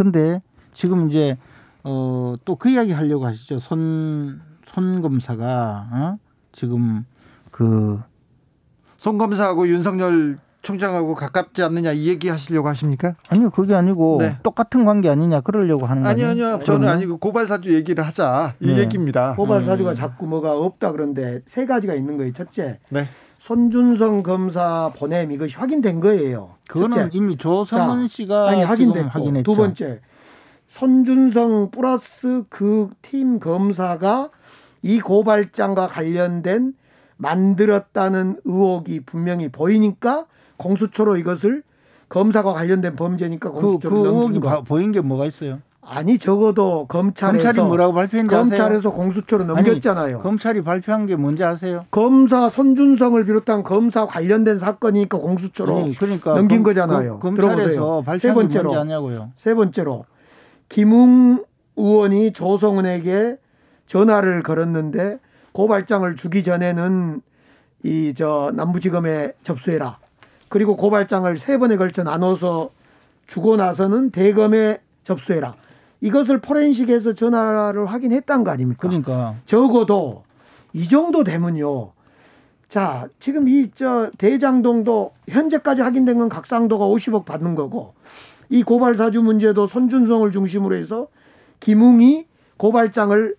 네. 0.00 0.04
근데 0.04 0.42
지금 0.74 1.10
이제 1.10 1.36
어 1.82 2.36
또 2.44 2.56
그 2.56 2.68
이야기 2.70 2.92
하려고 2.92 3.26
하시죠. 3.26 3.58
손, 3.58 4.40
손 4.66 5.02
검사가 5.02 5.88
어? 5.92 6.18
지금 6.52 7.04
그송 7.50 9.18
검사하고 9.18 9.68
윤석열 9.68 10.38
총장하고 10.62 11.14
가깝지 11.14 11.62
않느냐 11.62 11.92
이 11.92 12.06
얘기 12.08 12.28
하시려고 12.28 12.68
하십니까? 12.68 13.14
아니요 13.30 13.48
그게 13.50 13.74
아니고 13.74 14.18
네. 14.20 14.36
똑같은 14.42 14.84
관계 14.84 15.08
아니냐 15.08 15.40
그러려고 15.40 15.86
하는 15.86 16.04
아니, 16.06 16.20
거예요. 16.20 16.30
아니요. 16.30 16.58
저는 16.64 16.86
아니고 16.86 17.16
고발 17.18 17.46
사주 17.46 17.74
얘기를 17.74 18.04
하자. 18.06 18.54
이 18.60 18.66
네. 18.66 18.78
얘기입니다. 18.80 19.34
고발 19.36 19.60
음. 19.60 19.64
사주가 19.64 19.94
자꾸 19.94 20.26
뭐가 20.26 20.52
없다 20.58 20.92
그런데 20.92 21.40
세 21.46 21.64
가지가 21.66 21.94
있는 21.94 22.18
거예요. 22.18 22.32
첫째, 22.34 22.78
네. 22.90 23.06
손준성 23.44 24.22
검사 24.22 24.92
보냄 24.96 25.32
이것이 25.32 25.56
확인된 25.56 25.98
거예요. 26.00 26.56
그거는 26.68 26.90
첫째. 26.90 27.16
이미 27.16 27.38
조성은 27.38 28.02
자, 28.02 28.08
씨가 28.14 28.48
아니 28.50 28.62
확인됐고 28.62 29.08
확인했죠. 29.08 29.50
두 29.50 29.56
번째 29.56 30.00
손준성 30.68 31.70
플러스 31.70 32.44
그 32.50 32.90
팀 33.00 33.40
검사가 33.40 34.28
이 34.82 35.00
고발장과 35.00 35.86
관련된 35.88 36.74
만들었다는 37.16 38.40
의혹이 38.44 39.00
분명히 39.06 39.48
보이니까 39.48 40.26
공수처로 40.58 41.16
이것을 41.16 41.62
검사가 42.10 42.52
관련된 42.52 42.94
범죄니까 42.94 43.52
그, 43.52 43.60
공수처로 43.60 43.90
그 43.94 44.06
넘긴 44.06 44.18
의혹이 44.20 44.40
거. 44.40 44.48
봐- 44.50 44.60
보인 44.62 44.92
게 44.92 45.00
뭐가 45.00 45.24
있어요? 45.24 45.60
아니 45.92 46.18
적어도 46.18 46.86
검찰에서 46.86 47.42
검찰이 47.42 47.66
뭐라고 47.66 47.92
발표했는지 47.94 48.32
아세요? 48.32 48.48
검찰에서 48.48 48.92
공수처로 48.92 49.42
넘겼잖아요. 49.42 50.20
검찰이 50.20 50.62
발표한 50.62 51.06
게 51.06 51.16
뭔지 51.16 51.42
아세요? 51.42 51.84
검사 51.90 52.48
손준성을 52.48 53.24
비롯한 53.24 53.64
검사 53.64 54.06
관련된 54.06 54.58
사건이니까 54.60 55.18
공수처로 55.18 55.78
아니, 55.78 55.94
그러니까 55.96 56.34
넘긴 56.36 56.58
검- 56.58 56.72
거잖아요. 56.72 57.18
검- 57.18 57.34
들어보세요. 57.34 58.04
세 58.20 58.32
번째로. 58.32 58.72
세 59.36 59.52
번째로 59.54 60.04
김웅 60.68 61.44
의원이 61.74 62.34
조성은에게 62.34 63.38
전화를 63.88 64.44
걸었는데 64.44 65.18
고발장을 65.50 66.14
주기 66.14 66.44
전에는 66.44 67.20
이 67.82 68.12
저 68.14 68.52
남부지검에 68.54 69.32
접수해라. 69.42 69.98
그리고 70.48 70.76
고발장을 70.76 71.36
세 71.38 71.58
번에 71.58 71.76
걸쳐 71.76 72.04
나눠서 72.04 72.70
주고 73.26 73.56
나서는 73.56 74.10
대검에 74.10 74.78
접수해라. 75.02 75.54
이것을 76.00 76.40
포렌식에서 76.40 77.14
전화를 77.14 77.86
확인했다는 77.86 78.44
거 78.44 78.50
아닙니까? 78.50 78.80
그러니까 78.82 79.34
적어도 79.46 80.24
이 80.72 80.88
정도 80.88 81.24
되면요. 81.24 81.92
자, 82.68 83.08
지금 83.18 83.48
이 83.48 83.70
저 83.74 84.10
대장동도 84.16 85.12
현재까지 85.28 85.82
확인된 85.82 86.18
건 86.18 86.28
각상도가 86.28 86.86
50억 86.86 87.24
받는 87.24 87.54
거고 87.54 87.94
이 88.48 88.62
고발 88.62 88.94
사주 88.94 89.22
문제도 89.22 89.66
손준성을 89.66 90.30
중심으로 90.32 90.76
해서 90.76 91.08
김웅이 91.60 92.26
고발장을 92.56 93.34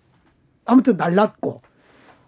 아무튼 0.64 0.96
날랐고 0.96 1.62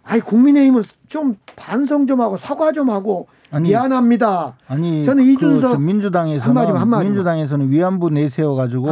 아이 0.03 0.21
국민의힘은 0.21 0.83
좀 1.09 1.37
반성 1.57 2.07
좀 2.07 2.21
하고 2.21 2.37
사과 2.37 2.73
좀 2.73 2.91
하고 2.91 3.27
아니, 3.55 3.69
미안합니다. 3.69 4.55
아니 4.67 5.05
저는 5.05 5.23
이준석 5.25 5.73
그 5.73 5.77
민주당에서는 5.81 6.49
한마디만, 6.49 6.81
한마디만. 6.83 7.07
민주당에서는 7.13 7.71
위안부 7.71 8.11
내세워 8.11 8.57
가지고 8.57 8.89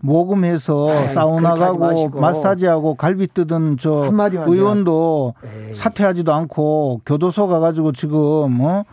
모금해서 0.00 0.90
아이, 0.90 1.14
사우나 1.14 1.54
가고. 1.54 2.10
마사지하고 2.10 2.94
갈비 2.96 3.28
뜯은 3.32 3.78
저 3.80 4.10
의원도 4.46 5.34
에이. 5.44 5.74
사퇴하지도 5.76 6.32
않고 6.32 7.00
교도소 7.06 7.46
가 7.48 7.58
가지고 7.58 7.92
지금 7.92 8.60
어? 8.60 8.84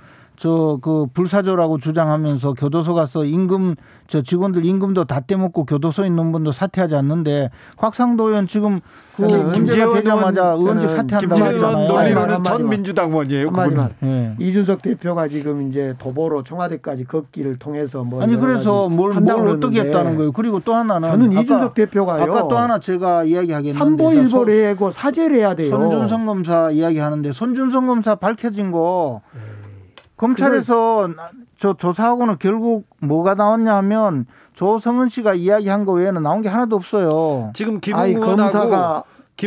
저 0.44 0.78
그 0.82 1.06
불사조라고 1.14 1.78
주장하면서 1.78 2.54
교도소 2.54 2.94
가서 2.94 3.24
임금 3.24 3.76
저 4.08 4.22
직원들 4.22 4.66
임금도 4.66 5.06
다 5.06 5.22
떼먹고 5.22 5.64
교도소에 5.64 6.08
있는 6.08 6.34
분도 6.34 6.52
사퇴하지 6.52 6.96
않는데 6.96 7.50
확상도 7.78 8.28
의원 8.28 8.46
지금 8.46 8.82
그 9.16 9.22
문제가 9.22 9.54
김재원 9.54 9.94
되자마자 9.94 10.48
의원, 10.52 10.80
의원직 10.80 10.90
사퇴한다고 10.98 11.44
하잖아요. 11.46 11.88
논리로는 11.88 12.34
한마디만. 12.34 12.44
전 12.44 12.70
민주당원이에요. 12.70 13.48
한마디만 13.48 13.90
그분은. 14.00 14.36
예. 14.40 14.46
이준석 14.46 14.82
대표가 14.82 15.30
지금 15.30 15.70
이제 15.70 15.94
도보로 15.98 16.44
청와대까지 16.44 17.06
걷기를 17.06 17.58
통해서 17.60 18.04
뭐 18.04 18.22
아니 18.22 18.36
그래서 18.36 18.90
뭘, 18.90 19.14
뭘 19.14 19.48
어떻게 19.48 19.80
했다는 19.80 20.18
거예요. 20.18 20.34
그리고 20.34 20.60
또 20.60 20.74
하나는 20.74 21.10
저는 21.10 21.32
아까- 21.32 21.42
이준석 21.42 21.74
대표가요. 21.74 22.22
아까 22.24 22.48
또 22.50 22.58
하나 22.58 22.80
제가 22.80 23.24
이야기하겠는데 23.24 23.78
삼보일보를 23.80 24.68
해고 24.72 24.92
사죄를 24.92 25.38
해야 25.38 25.56
돼요. 25.56 25.70
손준성 25.72 26.26
검사 26.26 26.70
이야기하는데 26.72 27.32
손준성 27.32 27.88
검사 27.88 28.16
밝혀진 28.16 28.72
거 28.72 29.22
검찰에서 30.28 31.10
나- 31.16 31.30
저 31.58 31.74
조사하고는 31.74 32.38
결국 32.40 32.86
뭐가 33.00 33.36
나왔냐 33.36 33.76
하면 33.78 34.26
조성은 34.54 35.10
씨가 35.10 35.34
이야기한 35.34 35.86
거 35.86 35.92
외에는 35.94 36.22
나온 36.24 36.42
게 36.42 36.50
하나도 36.50 36.76
없어요. 36.76 37.52
지금 37.54 37.80
김웅 37.80 38.00
의원하고 38.16 38.52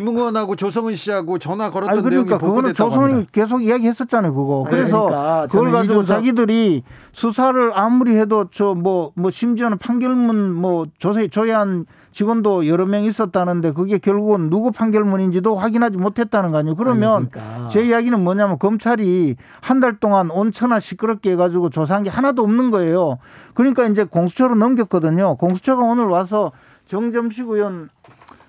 김웅원하고 0.01 0.57
조성은 0.57 0.95
씨하고 0.95 1.39
전화 1.39 1.71
걸었던 1.71 1.91
아니 1.95 2.03
그러니까 2.03 2.37
내용이 2.37 2.41
그거는 2.47 2.75
합니다. 3.15 3.31
계속 3.33 3.63
이야기했었잖아요 3.63 4.35
그거. 4.35 4.65
아니, 4.67 4.77
그래서 4.77 5.05
그러니까 5.07 5.47
그걸 5.51 5.71
가지고 5.73 6.03
이준석- 6.03 6.07
자기들이 6.07 6.83
수사를 7.13 7.73
아무리 7.75 8.17
해도 8.17 8.47
저뭐뭐 8.51 9.31
심지어는 9.33 9.79
판결문 9.79 10.53
뭐 10.55 10.87
조세 10.99 11.29
조회한 11.29 11.87
직원도 12.13 12.67
여러 12.67 12.87
명 12.87 13.05
있었다는데 13.05 13.73
그게 13.73 13.99
결국은 13.99 14.49
누구 14.51 14.71
판결문인지도 14.73 15.55
확인하지 15.57 15.97
못했다는 15.99 16.51
거 16.51 16.59
아니에요. 16.59 16.75
그러면 16.77 17.15
아니, 17.15 17.31
그러니까. 17.31 17.69
제 17.69 17.83
이야기는 17.85 18.23
뭐냐면 18.23 18.59
검찰이 18.59 19.37
한 19.61 19.81
달 19.81 19.99
동안 20.01 20.31
온천하 20.31 20.81
시끄럽게 20.81 21.33
해가지고 21.33 21.69
조사한 21.71 22.03
게 22.03 22.11
하나도 22.11 22.43
없는 22.43 22.71
거예요. 22.71 23.19
그러니까 23.55 23.87
이제 23.87 24.05
공수처로 24.05 24.55
넘겼거든요. 24.55 25.37
공수처가 25.37 25.83
오늘 25.83 26.05
와서 26.07 26.53
정점식 26.87 27.49
의원 27.49 27.89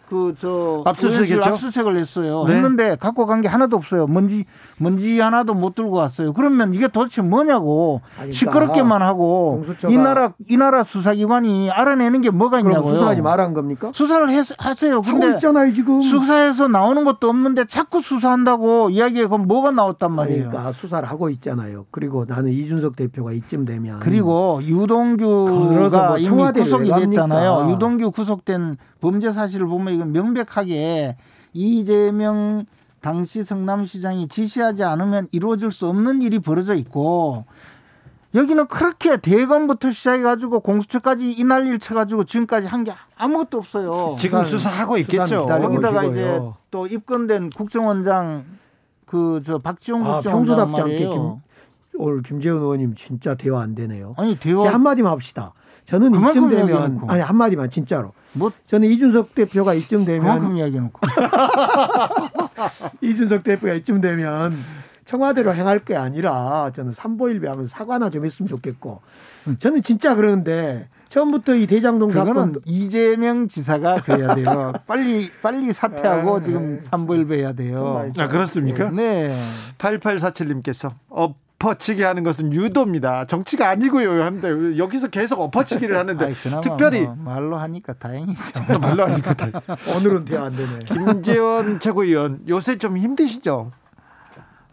그저 0.10 0.82
압수수색했죠? 0.86 1.50
압수수색을 1.50 1.98
했어요. 1.98 2.46
네. 2.48 2.56
했는데 2.56 2.96
갖고 2.96 3.26
간 3.26 3.42
게 3.42 3.48
하나도 3.48 3.76
없어요. 3.78 4.08
먼지 4.08 4.46
먼지 4.80 5.20
하나도 5.20 5.54
못 5.54 5.76
들고 5.76 5.98
왔어요. 5.98 6.34
그러면 6.34 6.74
이게 6.74 6.88
도대체 6.88 7.22
뭐냐고 7.22 8.02
아니, 8.20 8.34
시끄럽게만 8.34 9.02
하고 9.04 9.62
공수처가- 9.62 9.92
이 9.92 9.98
나라 9.98 10.34
이 10.50 10.58
나라 10.58 10.84
수사기관이 10.84 11.70
알아내는 11.70 12.22
게 12.22 12.30
뭐가 12.32 12.60
있냐고요. 12.62 12.94
수사하지 12.94 13.22
말한 13.22 13.54
겁니까? 13.54 13.92
수사를 13.94 14.28
해, 14.30 14.44
하세요. 14.58 14.94
하고 14.96 15.02
근데 15.04 15.32
있잖아요 15.34 15.72
지금. 15.74 16.02
수사에서 16.02 16.68
나오는 16.68 17.04
것도 17.04 17.30
없는데 17.30 17.66
자꾸 17.66 18.02
수사한다고 18.02 18.90
이야기에 18.90 19.28
그럼 19.28 19.46
뭐가 19.48 19.72
나왔단 19.72 20.12
말이에요. 20.12 20.50
그러니까 20.50 20.72
수사를 20.72 21.08
하고 21.08 21.30
있잖아요. 21.30 21.86
그리고 21.92 22.26
나는 22.28 22.52
이준석 22.52 22.96
대표가 22.96 23.34
이쯤 23.34 23.66
되면 23.66 24.00
그리고 24.00 24.60
유동규가 24.64 26.08
뭐 26.08 26.18
이미 26.18 26.28
청와대를 26.28 26.64
구속이? 26.64 26.90
됐잖아요. 27.06 27.70
유동규 27.72 28.12
구속된 28.12 28.78
범죄 29.00 29.32
사실을 29.32 29.68
보면 29.68 29.94
이건 29.98 30.12
명백하게 30.12 31.18
이재명 31.54 32.66
당시 33.02 33.44
성남시장이 33.44 34.28
지시하지 34.28 34.84
않으면 34.84 35.28
이루어질 35.32 35.72
수 35.72 35.88
없는 35.88 36.22
일이 36.22 36.40
벌어져 36.40 36.74
있고 36.76 37.46
여기는 38.36 38.68
그렇게 38.68 39.18
대검부터 39.18 39.92
시작해가지고 39.92 40.60
공수처까지 40.60 41.32
이 41.32 41.44
난리를 41.44 41.80
쳐가지고 41.80 42.26
지금까지 42.26 42.68
한 42.68 42.84
게 42.84 42.94
아무것도 43.18 43.58
없어요. 43.58 44.16
지금 44.20 44.46
수사하고 44.46 44.98
있겠죠. 45.00 45.48
여기다가. 45.50 46.04
이제 46.04 46.40
또 46.70 46.86
입건된 46.86 47.50
국정원장 47.52 48.46
그 49.06 49.42
저 49.46 49.58
박지원 49.58 50.02
아, 50.06 50.16
국정원장 50.16 50.32
평소답지 50.34 50.82
않게 50.82 51.06
말이에요. 51.06 51.42
김, 51.92 52.02
오늘 52.02 52.22
김재훈 52.22 52.62
의원님 52.62 52.94
진짜 52.96 53.34
대화 53.36 53.62
안 53.62 53.74
되네요. 53.74 54.14
아니 54.18 54.38
대화 54.38 54.72
한마디만 54.72 55.12
합시다. 55.12 55.54
저는 55.88 56.14
이쯤 56.14 56.50
되면. 56.50 57.02
아니 57.08 57.22
한 57.22 57.38
마디만 57.38 57.70
진짜로. 57.70 58.12
뭐 58.34 58.52
저는 58.68 58.90
이준석 58.90 59.34
대표가 59.34 59.74
이쯤 59.74 60.06
되면 60.06 60.22
그만큼 60.22 60.58
이야기해 60.58 60.80
놓고 60.82 61.00
이준석 63.02 63.44
대표가 63.44 63.74
이쯤 63.74 64.02
되면 64.02 64.54
청와대로 65.06 65.56
행할 65.56 65.80
게 65.80 65.96
아니라 65.96 66.72
저는 66.76 66.92
삼보일배 66.92 67.48
하면서 67.48 67.70
사과나 67.70 68.10
좀 68.10 68.26
했으면 68.26 68.48
좋겠고 68.48 69.02
저는 69.60 69.82
진짜 69.82 70.14
그러는데 70.14 70.90
처음부터 71.08 71.56
이 71.56 71.68
대장동 71.68 72.10
그거는 72.10 72.34
사건 72.34 72.62
이재명 72.66 73.48
지사가 73.48 74.02
그래야 74.02 74.36
돼요. 74.36 74.74
빨리 74.86 75.32
빨리 75.42 75.72
사퇴하고 75.72 76.36
아, 76.36 76.42
지금 76.42 76.82
참. 76.82 76.90
삼보일배 76.90 77.38
해야 77.38 77.54
돼요. 77.54 77.78
정말. 77.78 78.12
아, 78.18 78.28
그렇습니까? 78.28 78.90
네. 78.90 79.34
8847님께서 79.78 80.92
엎어치기 81.62 82.04
하는 82.04 82.24
것은 82.24 82.54
유도입니다. 82.54 83.26
정치가 83.26 83.70
아니고요. 83.70 84.24
한데 84.24 84.78
여기서 84.78 85.08
계속 85.08 85.42
엎어치기를 85.42 85.98
하는데 85.98 86.26
아이, 86.26 86.34
특별히 86.62 87.02
뭐 87.02 87.16
말로 87.16 87.58
하니까 87.58 87.94
다행이죠. 87.94 88.42
또 88.74 88.80
말로 88.80 89.06
하니까 89.06 89.34
다- 89.34 89.50
오늘은 89.98 90.26
대화 90.26 90.46
안 90.46 90.54
되네. 90.54 90.80
김재원 90.86 91.80
최고위원 91.80 92.42
요새 92.48 92.78
좀 92.78 92.98
힘드시죠? 92.98 93.72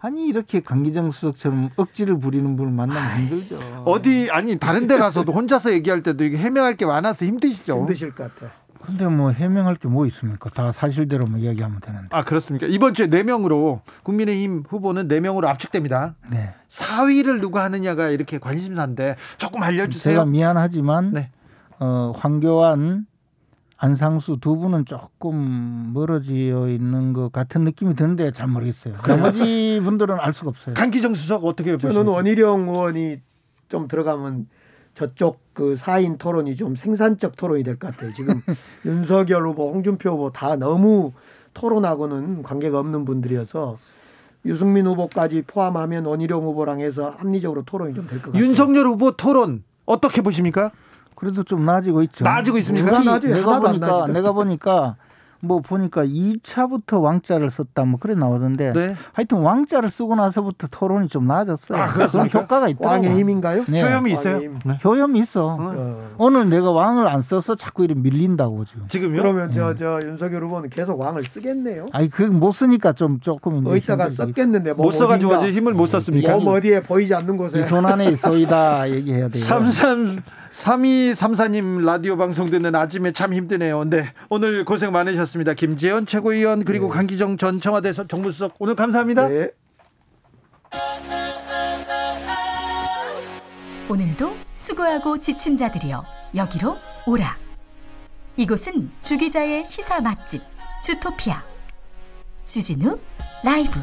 아니 0.01 0.27
이렇게 0.27 0.61
강기정 0.61 1.11
수석처럼 1.11 1.71
억지를 1.77 2.19
부리는 2.19 2.55
분을 2.57 2.71
만나면 2.73 3.19
힘들죠. 3.29 3.83
어디 3.87 4.29
아니 4.31 4.59
다른 4.59 4.87
데 4.87 4.99
가서도 4.99 5.33
혼자서 5.33 5.73
얘기할 5.73 6.03
때도 6.03 6.25
이게 6.25 6.37
해명할 6.37 6.77
게 6.77 6.85
많아서 6.85 7.25
힘드시죠? 7.25 7.79
힘드실 7.79 8.15
것 8.15 8.35
같아. 8.39 8.53
근데 8.85 9.07
뭐 9.09 9.31
해명할 9.31 9.77
게 9.77 9.89
뭐 9.89 10.07
있습니까? 10.07 10.51
다 10.51 10.73
사실대로만 10.73 11.41
이야기하면 11.41 11.81
되는데. 11.81 12.09
아 12.11 12.23
그렇습니까? 12.25 12.67
이번 12.67 12.95
주에 12.95 13.07
4명으로 13.07 13.81
국민의힘 14.03 14.65
후보는 14.69 15.09
4명으로 15.09 15.47
압축됩니다. 15.47 16.17
네. 16.31 16.55
4위를 16.69 17.41
누가 17.41 17.65
하느냐가 17.65 18.09
이렇게 18.09 18.39
관심사인데 18.39 19.17
조금 19.39 19.63
알려주세요. 19.63 20.13
제가 20.15 20.25
미안하지만 20.27 21.13
네. 21.13 21.31
어, 21.81 22.13
황교안, 22.17 23.07
안상수 23.77 24.39
두 24.41 24.57
분은 24.57 24.87
조금 24.87 25.93
멀어지어 25.93 26.69
있는 26.69 27.13
것 27.13 27.31
같은 27.33 27.63
느낌이 27.65 27.95
드는데 27.95 28.31
잘 28.33 28.47
모르겠어요. 28.49 28.95
나머지 29.03 29.81
분들은 29.83 30.17
알 30.21 30.33
수가 30.33 30.51
없어요. 30.51 30.75
강기정 30.75 31.15
수석 31.15 31.45
어떻게 31.45 31.77
저는 31.77 31.79
보십니까? 31.79 32.11
원희룡 32.13 32.69
의원이 32.69 33.19
좀 33.69 33.89
들어가면 33.89 34.47
저쪽 34.95 35.41
그 35.53 35.77
사인 35.77 36.19
토론이 36.19 36.57
좀 36.57 36.77
생산적 36.77 37.37
토론이 37.37 37.63
될 37.65 37.77
것 37.79 37.93
같아요. 37.95 38.13
지금 38.15 38.41
윤석열 38.85 39.47
후보, 39.47 39.71
홍준표 39.71 40.11
후보 40.11 40.31
다 40.31 40.57
너무 40.57 41.13
토론하고는 41.55 42.43
관계가 42.43 42.79
없는 42.81 43.05
분들이어서 43.05 43.79
유승민 44.47 44.87
후보까지 44.87 45.43
포함하면 45.47 46.05
원희룡 46.07 46.45
후보랑 46.45 46.81
해서 46.81 47.15
합리적으로 47.19 47.63
토론이 47.65 47.95
좀 47.95 48.07
될 48.07 48.19
것 48.21 48.33
같아요. 48.33 48.43
윤석열 48.45 48.87
후보 48.87 49.13
토론 49.13 49.63
어떻게 49.87 50.21
보십니까? 50.21 50.71
그래도 51.15 51.45
좀 51.45 51.65
나아지고 51.65 52.03
있죠. 52.03 52.25
나아지고 52.25 52.59
있습니까? 52.59 52.87
내가 52.91 52.99
하나도 53.01 53.53
안 53.53 53.61
보니까. 53.81 54.07
내가 54.09 54.33
보니까 54.33 54.97
뭐 55.45 55.61
보니까 55.61 56.05
2차부터 56.05 57.01
왕자를 57.03 57.51
썼다 57.51 57.85
뭐 57.85 57.99
그래 58.01 58.15
나오던데 58.15 58.73
네. 58.73 58.97
하여튼 59.13 59.39
왕자를 59.39 59.91
쓰고 59.91 60.15
나서부터 60.17 60.67
토론이 60.71 61.09
좀 61.09 61.27
나아졌어요. 61.27 61.79
아? 61.81 61.87
그런 61.87 62.29
효과가 62.33 62.69
있더라고요. 62.69 63.09
왕의 63.09 63.19
힘인가요? 63.21 63.65
네. 63.69 63.83
효염이 63.83 64.13
있어요? 64.13 64.39
네. 64.65 64.79
효염이 64.85 65.21
있어. 65.21 65.57
어. 65.61 66.11
오늘 66.19 66.49
내가 66.49 66.71
왕을 66.71 67.07
안 67.09 67.23
써서 67.23 67.55
자꾸 67.55 67.85
이렇게 67.85 68.01
밀린다고 68.01 68.65
지금. 68.65 68.89
지금요? 68.89 69.21
그러면 69.23 69.51
저저 69.51 70.01
윤석열 70.05 70.45
후보는 70.45 70.71
계속 70.71 71.01
왕을 71.01 71.25
쓰겠네요. 71.25 71.87
아니 71.93 72.09
그 72.11 72.25
못 72.25 72.51
쓰니까 72.53 72.93
좀 72.93 73.21
조금 73.21 73.61
이제 73.63 73.71
어디다가. 73.71 74.09
썼겠는데 74.09 74.73
못 74.73 74.91
써가지고 74.93 75.37
힘을 75.47 75.73
못 75.75 75.87
썼습니까? 75.87 76.37
몸 76.37 76.49
어디에 76.49 76.83
보이지 76.83 77.15
않는 77.15 77.37
곳에 77.37 77.61
이손 77.61 77.87
안에 77.87 78.07
있어이다 78.07 78.91
얘기해야 78.91 79.29
돼요. 79.31 79.43
33 79.43 80.23
3234님 80.55 81.85
라디오 81.85 82.17
방송 82.17 82.49
듣는 82.49 82.75
아침에 82.77 83.11
참 83.11 83.35
힘드네요. 83.35 83.81
근데 83.81 84.13
오늘 84.31 84.65
고생 84.65 84.93
많으셨습니다. 84.93 85.55
김재원 85.55 86.07
최고위원 86.07 86.65
그리고 86.65 86.89
강기정 86.89 87.37
전 87.39 87.61
청와대 87.61 87.93
서- 87.93 88.07
정무수석 88.07 88.55
오늘 88.61 88.77
감사합니다. 88.77 89.29
네. 89.29 89.51
오늘도 93.89 94.35
수고하고 94.55 95.19
지친 95.19 95.57
자들이여 95.57 96.05
여기로 96.37 96.77
오라. 97.07 97.37
이곳은 98.37 98.91
주기자의 99.01 99.65
시사 99.65 100.01
맛집 100.01 100.43
주토피아 100.83 101.43
주진우 102.45 102.99
라이브 103.45 103.81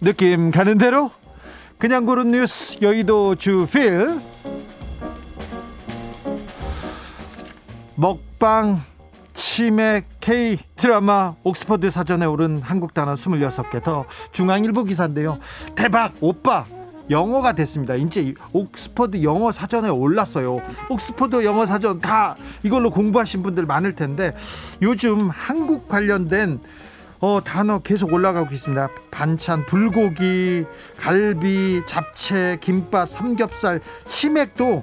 느낌 0.00 0.50
가는 0.50 0.76
대로 0.76 1.10
그냥 1.78 2.04
고른 2.04 2.30
뉴스 2.30 2.78
여의도 2.82 3.34
주필 3.36 4.20
먹방 7.96 8.82
치맥 9.34 10.04
K 10.20 10.58
드라마 10.76 11.34
옥스퍼드 11.44 11.90
사전에 11.90 12.26
오른 12.26 12.60
한국 12.60 12.92
단어 12.92 13.14
26개 13.14 13.82
더 13.82 14.04
중앙일보 14.32 14.84
기사인데요. 14.84 15.38
대박 15.74 16.12
오빠 16.20 16.66
영어가 17.08 17.52
됐습니다. 17.52 17.94
이제 17.94 18.34
옥스퍼드 18.52 19.22
영어 19.22 19.52
사전에 19.52 19.88
올랐어요. 19.88 20.60
옥스퍼드 20.90 21.44
영어 21.44 21.64
사전 21.64 22.00
다 22.00 22.36
이걸로 22.62 22.90
공부하신 22.90 23.42
분들 23.42 23.64
많을 23.64 23.94
텐데 23.94 24.34
요즘 24.82 25.30
한국 25.30 25.88
관련된 25.88 26.60
어, 27.20 27.40
단어 27.42 27.78
계속 27.78 28.12
올라가고 28.12 28.54
있습니다. 28.54 28.88
반찬, 29.10 29.64
불고기, 29.66 30.64
갈비, 30.98 31.82
잡채, 31.86 32.58
김밥, 32.60 33.08
삼겹살, 33.08 33.80
치맥도 34.06 34.82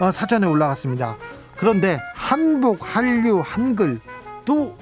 어, 0.00 0.12
사전에 0.12 0.46
올라갔습니다. 0.46 1.16
그런데 1.56 1.98
한복, 2.14 2.78
한류, 2.80 3.42
한글도 3.44 4.76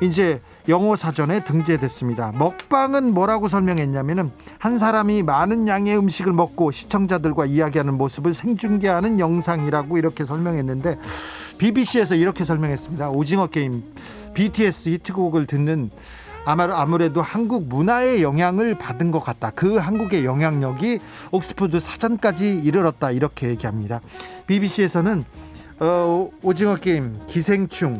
이제 0.00 0.40
영어 0.68 0.96
사전에 0.96 1.42
등재됐습니다. 1.44 2.32
먹방은 2.32 3.14
뭐라고 3.14 3.48
설명했냐면은 3.48 4.30
한 4.58 4.78
사람이 4.78 5.22
많은 5.22 5.66
양의 5.66 5.96
음식을 5.96 6.32
먹고 6.32 6.70
시청자들과 6.70 7.46
이야기하는 7.46 7.94
모습을 7.94 8.34
생중계하는 8.34 9.18
영상이라고 9.18 9.96
이렇게 9.96 10.24
설명했는데 10.24 10.98
BBC에서 11.56 12.14
이렇게 12.16 12.44
설명했습니다. 12.44 13.10
오징어 13.10 13.46
게임 13.46 13.82
BTS 14.34 14.90
히트곡을 14.90 15.46
듣는 15.46 15.90
아무래도 16.48 17.20
한국 17.20 17.68
문화의 17.68 18.22
영향을 18.22 18.74
받은 18.74 19.10
것 19.10 19.20
같다. 19.20 19.50
그 19.50 19.76
한국의 19.76 20.24
영향력이 20.24 20.98
옥스퍼드 21.30 21.78
사전까지 21.78 22.60
이르렀다. 22.64 23.10
이렇게 23.10 23.50
얘기합니다. 23.50 24.00
BBC에서는 24.46 25.26
어, 25.80 26.30
오징어 26.42 26.76
게임, 26.76 27.18
기생충, 27.26 27.98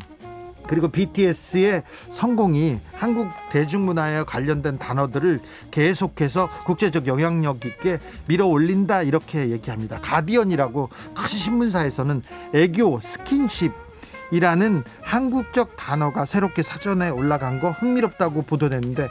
그리고 0.66 0.88
BTS의 0.88 1.82
성공이 2.08 2.78
한국 2.94 3.28
대중문화에 3.52 4.24
관련된 4.24 4.78
단어들을 4.78 5.40
계속해서 5.70 6.48
국제적 6.64 7.06
영향력 7.06 7.64
있게 7.66 8.00
밀어 8.26 8.46
올린다 8.46 9.02
이렇게 9.02 9.50
얘기합니다. 9.50 9.98
가디언이라고 10.00 10.88
큰 11.14 11.26
신문사에서는 11.26 12.22
애교, 12.54 13.00
스킨십 13.02 13.87
이라는 14.30 14.84
한국적 15.02 15.76
단어가 15.76 16.24
새롭게 16.24 16.62
사전에 16.62 17.08
올라간 17.08 17.60
거 17.60 17.70
흥미롭다고 17.70 18.42
보도됐는데 18.42 19.08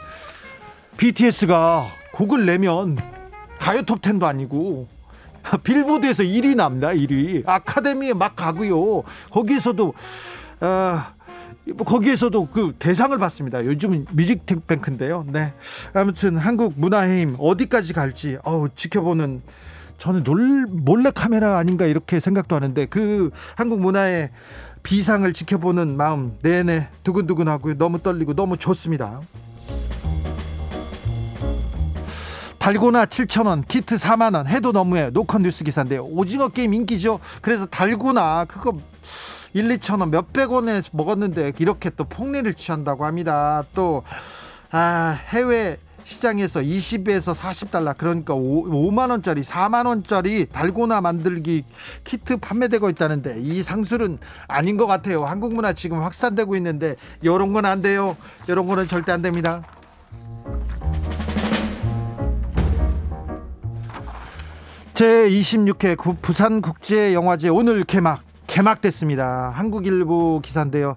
BTS가 0.96 1.88
곡을 2.12 2.46
내면 2.46 2.96
가요 3.58 3.82
톱10도 3.82 4.24
아니고 4.24 4.88
빌보드에서 5.64 6.22
1위 6.22 6.56
납니다 6.56 6.88
1위 6.88 7.46
아카데미에 7.46 8.14
막 8.14 8.36
가고요 8.36 9.02
거기에서도 9.30 9.94
어, 10.60 11.02
뭐 11.74 11.86
거기에서도 11.86 12.48
그 12.48 12.74
대상을 12.78 13.16
받습니다. 13.18 13.64
요즘은 13.64 14.06
뮤직뱅크인데요. 14.12 15.24
네. 15.28 15.52
아무튼 15.92 16.36
한국 16.36 16.74
문화의 16.76 17.20
힘 17.20 17.36
어디까지 17.38 17.92
갈지 17.92 18.38
어우, 18.42 18.70
지켜보는 18.74 19.42
저는 19.98 20.22
놀, 20.22 20.66
몰래 20.68 21.10
카메라 21.12 21.58
아닌가 21.58 21.84
이렇게 21.84 22.20
생각도 22.20 22.54
하는데 22.56 22.86
그 22.86 23.30
한국 23.56 23.80
문화의 23.80 24.30
비상을 24.82 25.30
지켜보는 25.32 25.96
마음 25.96 26.36
내내 26.42 26.88
두근두근하고 27.04 27.74
너무 27.74 28.00
떨리고 28.00 28.34
너무 28.34 28.56
좋습니다. 28.56 29.20
달고나 32.58 33.06
7,000원, 33.06 33.66
키트 33.66 33.96
4만원 33.96 34.46
해도 34.46 34.72
너무해. 34.72 35.10
노컷 35.10 35.40
뉴스 35.40 35.64
기사인데요. 35.64 36.04
오징어 36.04 36.48
게임 36.48 36.74
인기죠. 36.74 37.20
그래서 37.40 37.64
달고나 37.66 38.44
그거 38.46 38.76
1, 39.54 39.68
2천원 39.78 40.10
몇백 40.10 40.52
원에 40.52 40.82
먹었는데 40.92 41.52
이렇게 41.58 41.90
또 41.90 42.04
폭리를 42.04 42.52
취한다고 42.54 43.06
합니다. 43.06 43.64
또 43.74 44.02
아, 44.70 45.18
해외 45.28 45.78
시장에서 46.08 46.60
20에서 46.60 47.34
40달러 47.34 47.94
그러니까 47.96 48.32
5, 48.34 48.90
만 48.90 49.10
원짜리 49.10 49.42
4만 49.42 49.86
원짜리 49.86 50.46
달고나 50.46 51.02
만들기 51.02 51.64
키트 52.04 52.38
판매되고 52.38 52.88
있다는데 52.88 53.40
이 53.40 53.62
상술은 53.62 54.18
아닌 54.46 54.78
것 54.78 54.86
같아요. 54.86 55.26
한국 55.26 55.54
문화 55.54 55.74
지금 55.74 56.02
확산되고 56.02 56.56
있는데 56.56 56.96
이런 57.20 57.52
건 57.52 57.68
안 57.68 57.82
돼요. 57.82 58.16
이런 58.48 58.66
거는 58.66 58.88
절대 58.88 59.12
안 59.12 59.20
됩니다. 59.20 59.62
제 64.94 65.28
26회 65.28 66.22
부산국제영화제 66.22 67.50
오늘 67.50 67.84
개막 67.84 68.22
개막됐습니다. 68.46 69.50
한국일보 69.50 70.40
기사인데요. 70.42 70.96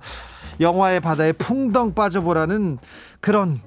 영화의 0.62 1.02
바다에 1.02 1.34
풍덩 1.34 1.94
빠져보라는 1.94 2.78
그런 3.20 3.60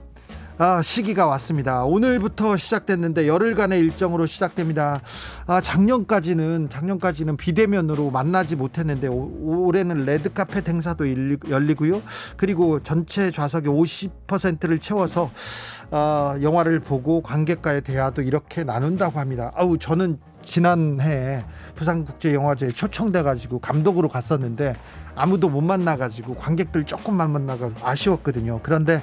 아, 0.57 0.83
시기가 0.83 1.27
왔습니다. 1.27 1.83
오늘부터 1.83 2.57
시작됐는데 2.57 3.27
열흘간의 3.27 3.81
일정으로 3.81 4.27
시작됩니다. 4.27 5.01
아, 5.49 5.61
작년까지는 5.61 6.69
작년까지는 6.69 7.37
비대면으로 7.37 8.13
만나지 8.13 8.55
못했는데 8.55 9.09
오, 9.09 9.65
올해는 9.67 10.05
레드카펫 10.05 10.69
행사도 10.69 11.07
열리고요. 11.51 12.01
그리고 12.37 12.81
전체 12.85 13.33
좌석의 13.33 13.73
50%를 13.73 14.79
채워서 14.79 15.33
어, 15.91 16.35
영화를 16.41 16.79
보고 16.79 17.21
관객과의 17.21 17.83
대화도 17.83 18.23
이렇게 18.23 18.63
나눈다고 18.63 19.19
합니다. 19.19 19.51
아우 19.57 19.77
저는 19.77 20.19
지난해 20.45 21.43
부산국제영화제에 21.77 22.71
초청돼 22.71 23.23
가지고 23.23 23.59
감독으로 23.59 24.09
갔었는데 24.09 24.77
아무도 25.17 25.49
못 25.49 25.61
만나 25.61 25.97
가지고 25.97 26.35
관객들 26.35 26.85
조금만 26.85 27.31
만나가 27.31 27.71
아쉬웠거든요. 27.83 28.61
그런데 28.63 29.03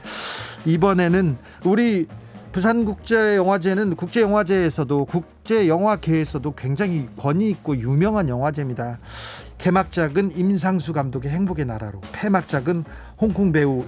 이번에는 0.65 1.37
우리 1.65 2.07
부산국제영화제는 2.51 3.95
국제영화제에서도 3.95 5.05
국제영화계에서도 5.05 6.53
굉장히 6.55 7.07
권위 7.17 7.49
있고 7.49 7.77
유명한 7.77 8.27
영화제입니다. 8.27 8.99
개막작은 9.57 10.35
임상수 10.35 10.91
감독의 10.91 11.31
행복의 11.31 11.65
나라로, 11.65 12.01
폐막작은 12.11 12.83
홍콩 13.19 13.51
배우 13.51 13.85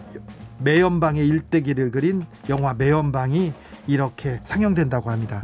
매연방의 0.60 1.28
일대기를 1.28 1.92
그린 1.92 2.26
영화 2.48 2.74
매연방이 2.74 3.52
이렇게 3.88 4.40
상영된다고 4.46 5.10
합니다. 5.10 5.44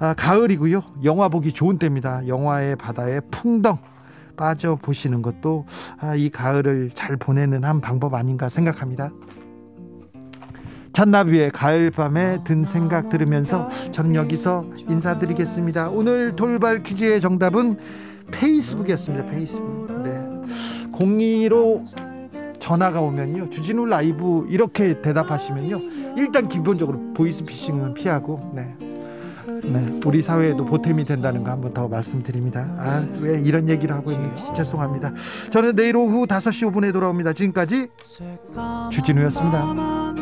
아, 0.00 0.14
가을이고요. 0.14 0.82
영화 1.04 1.28
보기 1.28 1.52
좋은 1.52 1.78
때입니다. 1.78 2.26
영화의 2.26 2.76
바다에 2.76 3.20
풍덩 3.30 3.78
빠져 4.34 4.76
보시는 4.76 5.20
것도 5.20 5.66
아, 5.98 6.14
이 6.14 6.30
가을을 6.30 6.90
잘 6.94 7.18
보내는 7.18 7.64
한 7.64 7.82
방법 7.82 8.14
아닌가 8.14 8.48
생각합니다. 8.48 9.10
잔나비의 10.94 11.50
가을밤에 11.50 12.42
든 12.44 12.64
생각 12.64 13.10
들으면서 13.10 13.68
저는 13.92 14.14
여기서 14.14 14.64
인사드리겠습니다. 14.88 15.90
오늘 15.90 16.34
돌발 16.34 16.82
퀴즈의 16.82 17.20
정답은 17.20 17.78
페이스북이었습니다. 18.32 19.30
페이스북. 19.30 20.02
네. 20.02 20.18
02로 20.92 21.84
전화가 22.58 23.02
오면요. 23.02 23.50
주진우 23.50 23.84
라이브 23.84 24.46
이렇게 24.48 25.00
대답하시면요. 25.02 26.16
일단 26.16 26.48
기본적으로 26.48 27.12
보이스피싱은 27.12 27.94
피하고 27.94 28.52
네. 28.54 28.89
네, 29.64 30.00
우리 30.04 30.22
사회에도 30.22 30.64
보탬이 30.64 31.04
된다는 31.04 31.44
거 31.44 31.50
한번 31.50 31.72
더 31.74 31.88
말씀드립니다. 31.88 32.60
아, 32.78 33.04
왜 33.20 33.40
이런 33.40 33.68
얘기를 33.68 33.94
하고 33.94 34.10
있는지 34.12 34.42
죄송합니다. 34.56 35.12
저는 35.50 35.76
내일 35.76 35.96
오후 35.96 36.26
5시 36.26 36.70
5분에 36.72 36.92
돌아옵니다. 36.92 37.32
지금까지 37.32 37.88
주진우였습니다. 38.90 40.19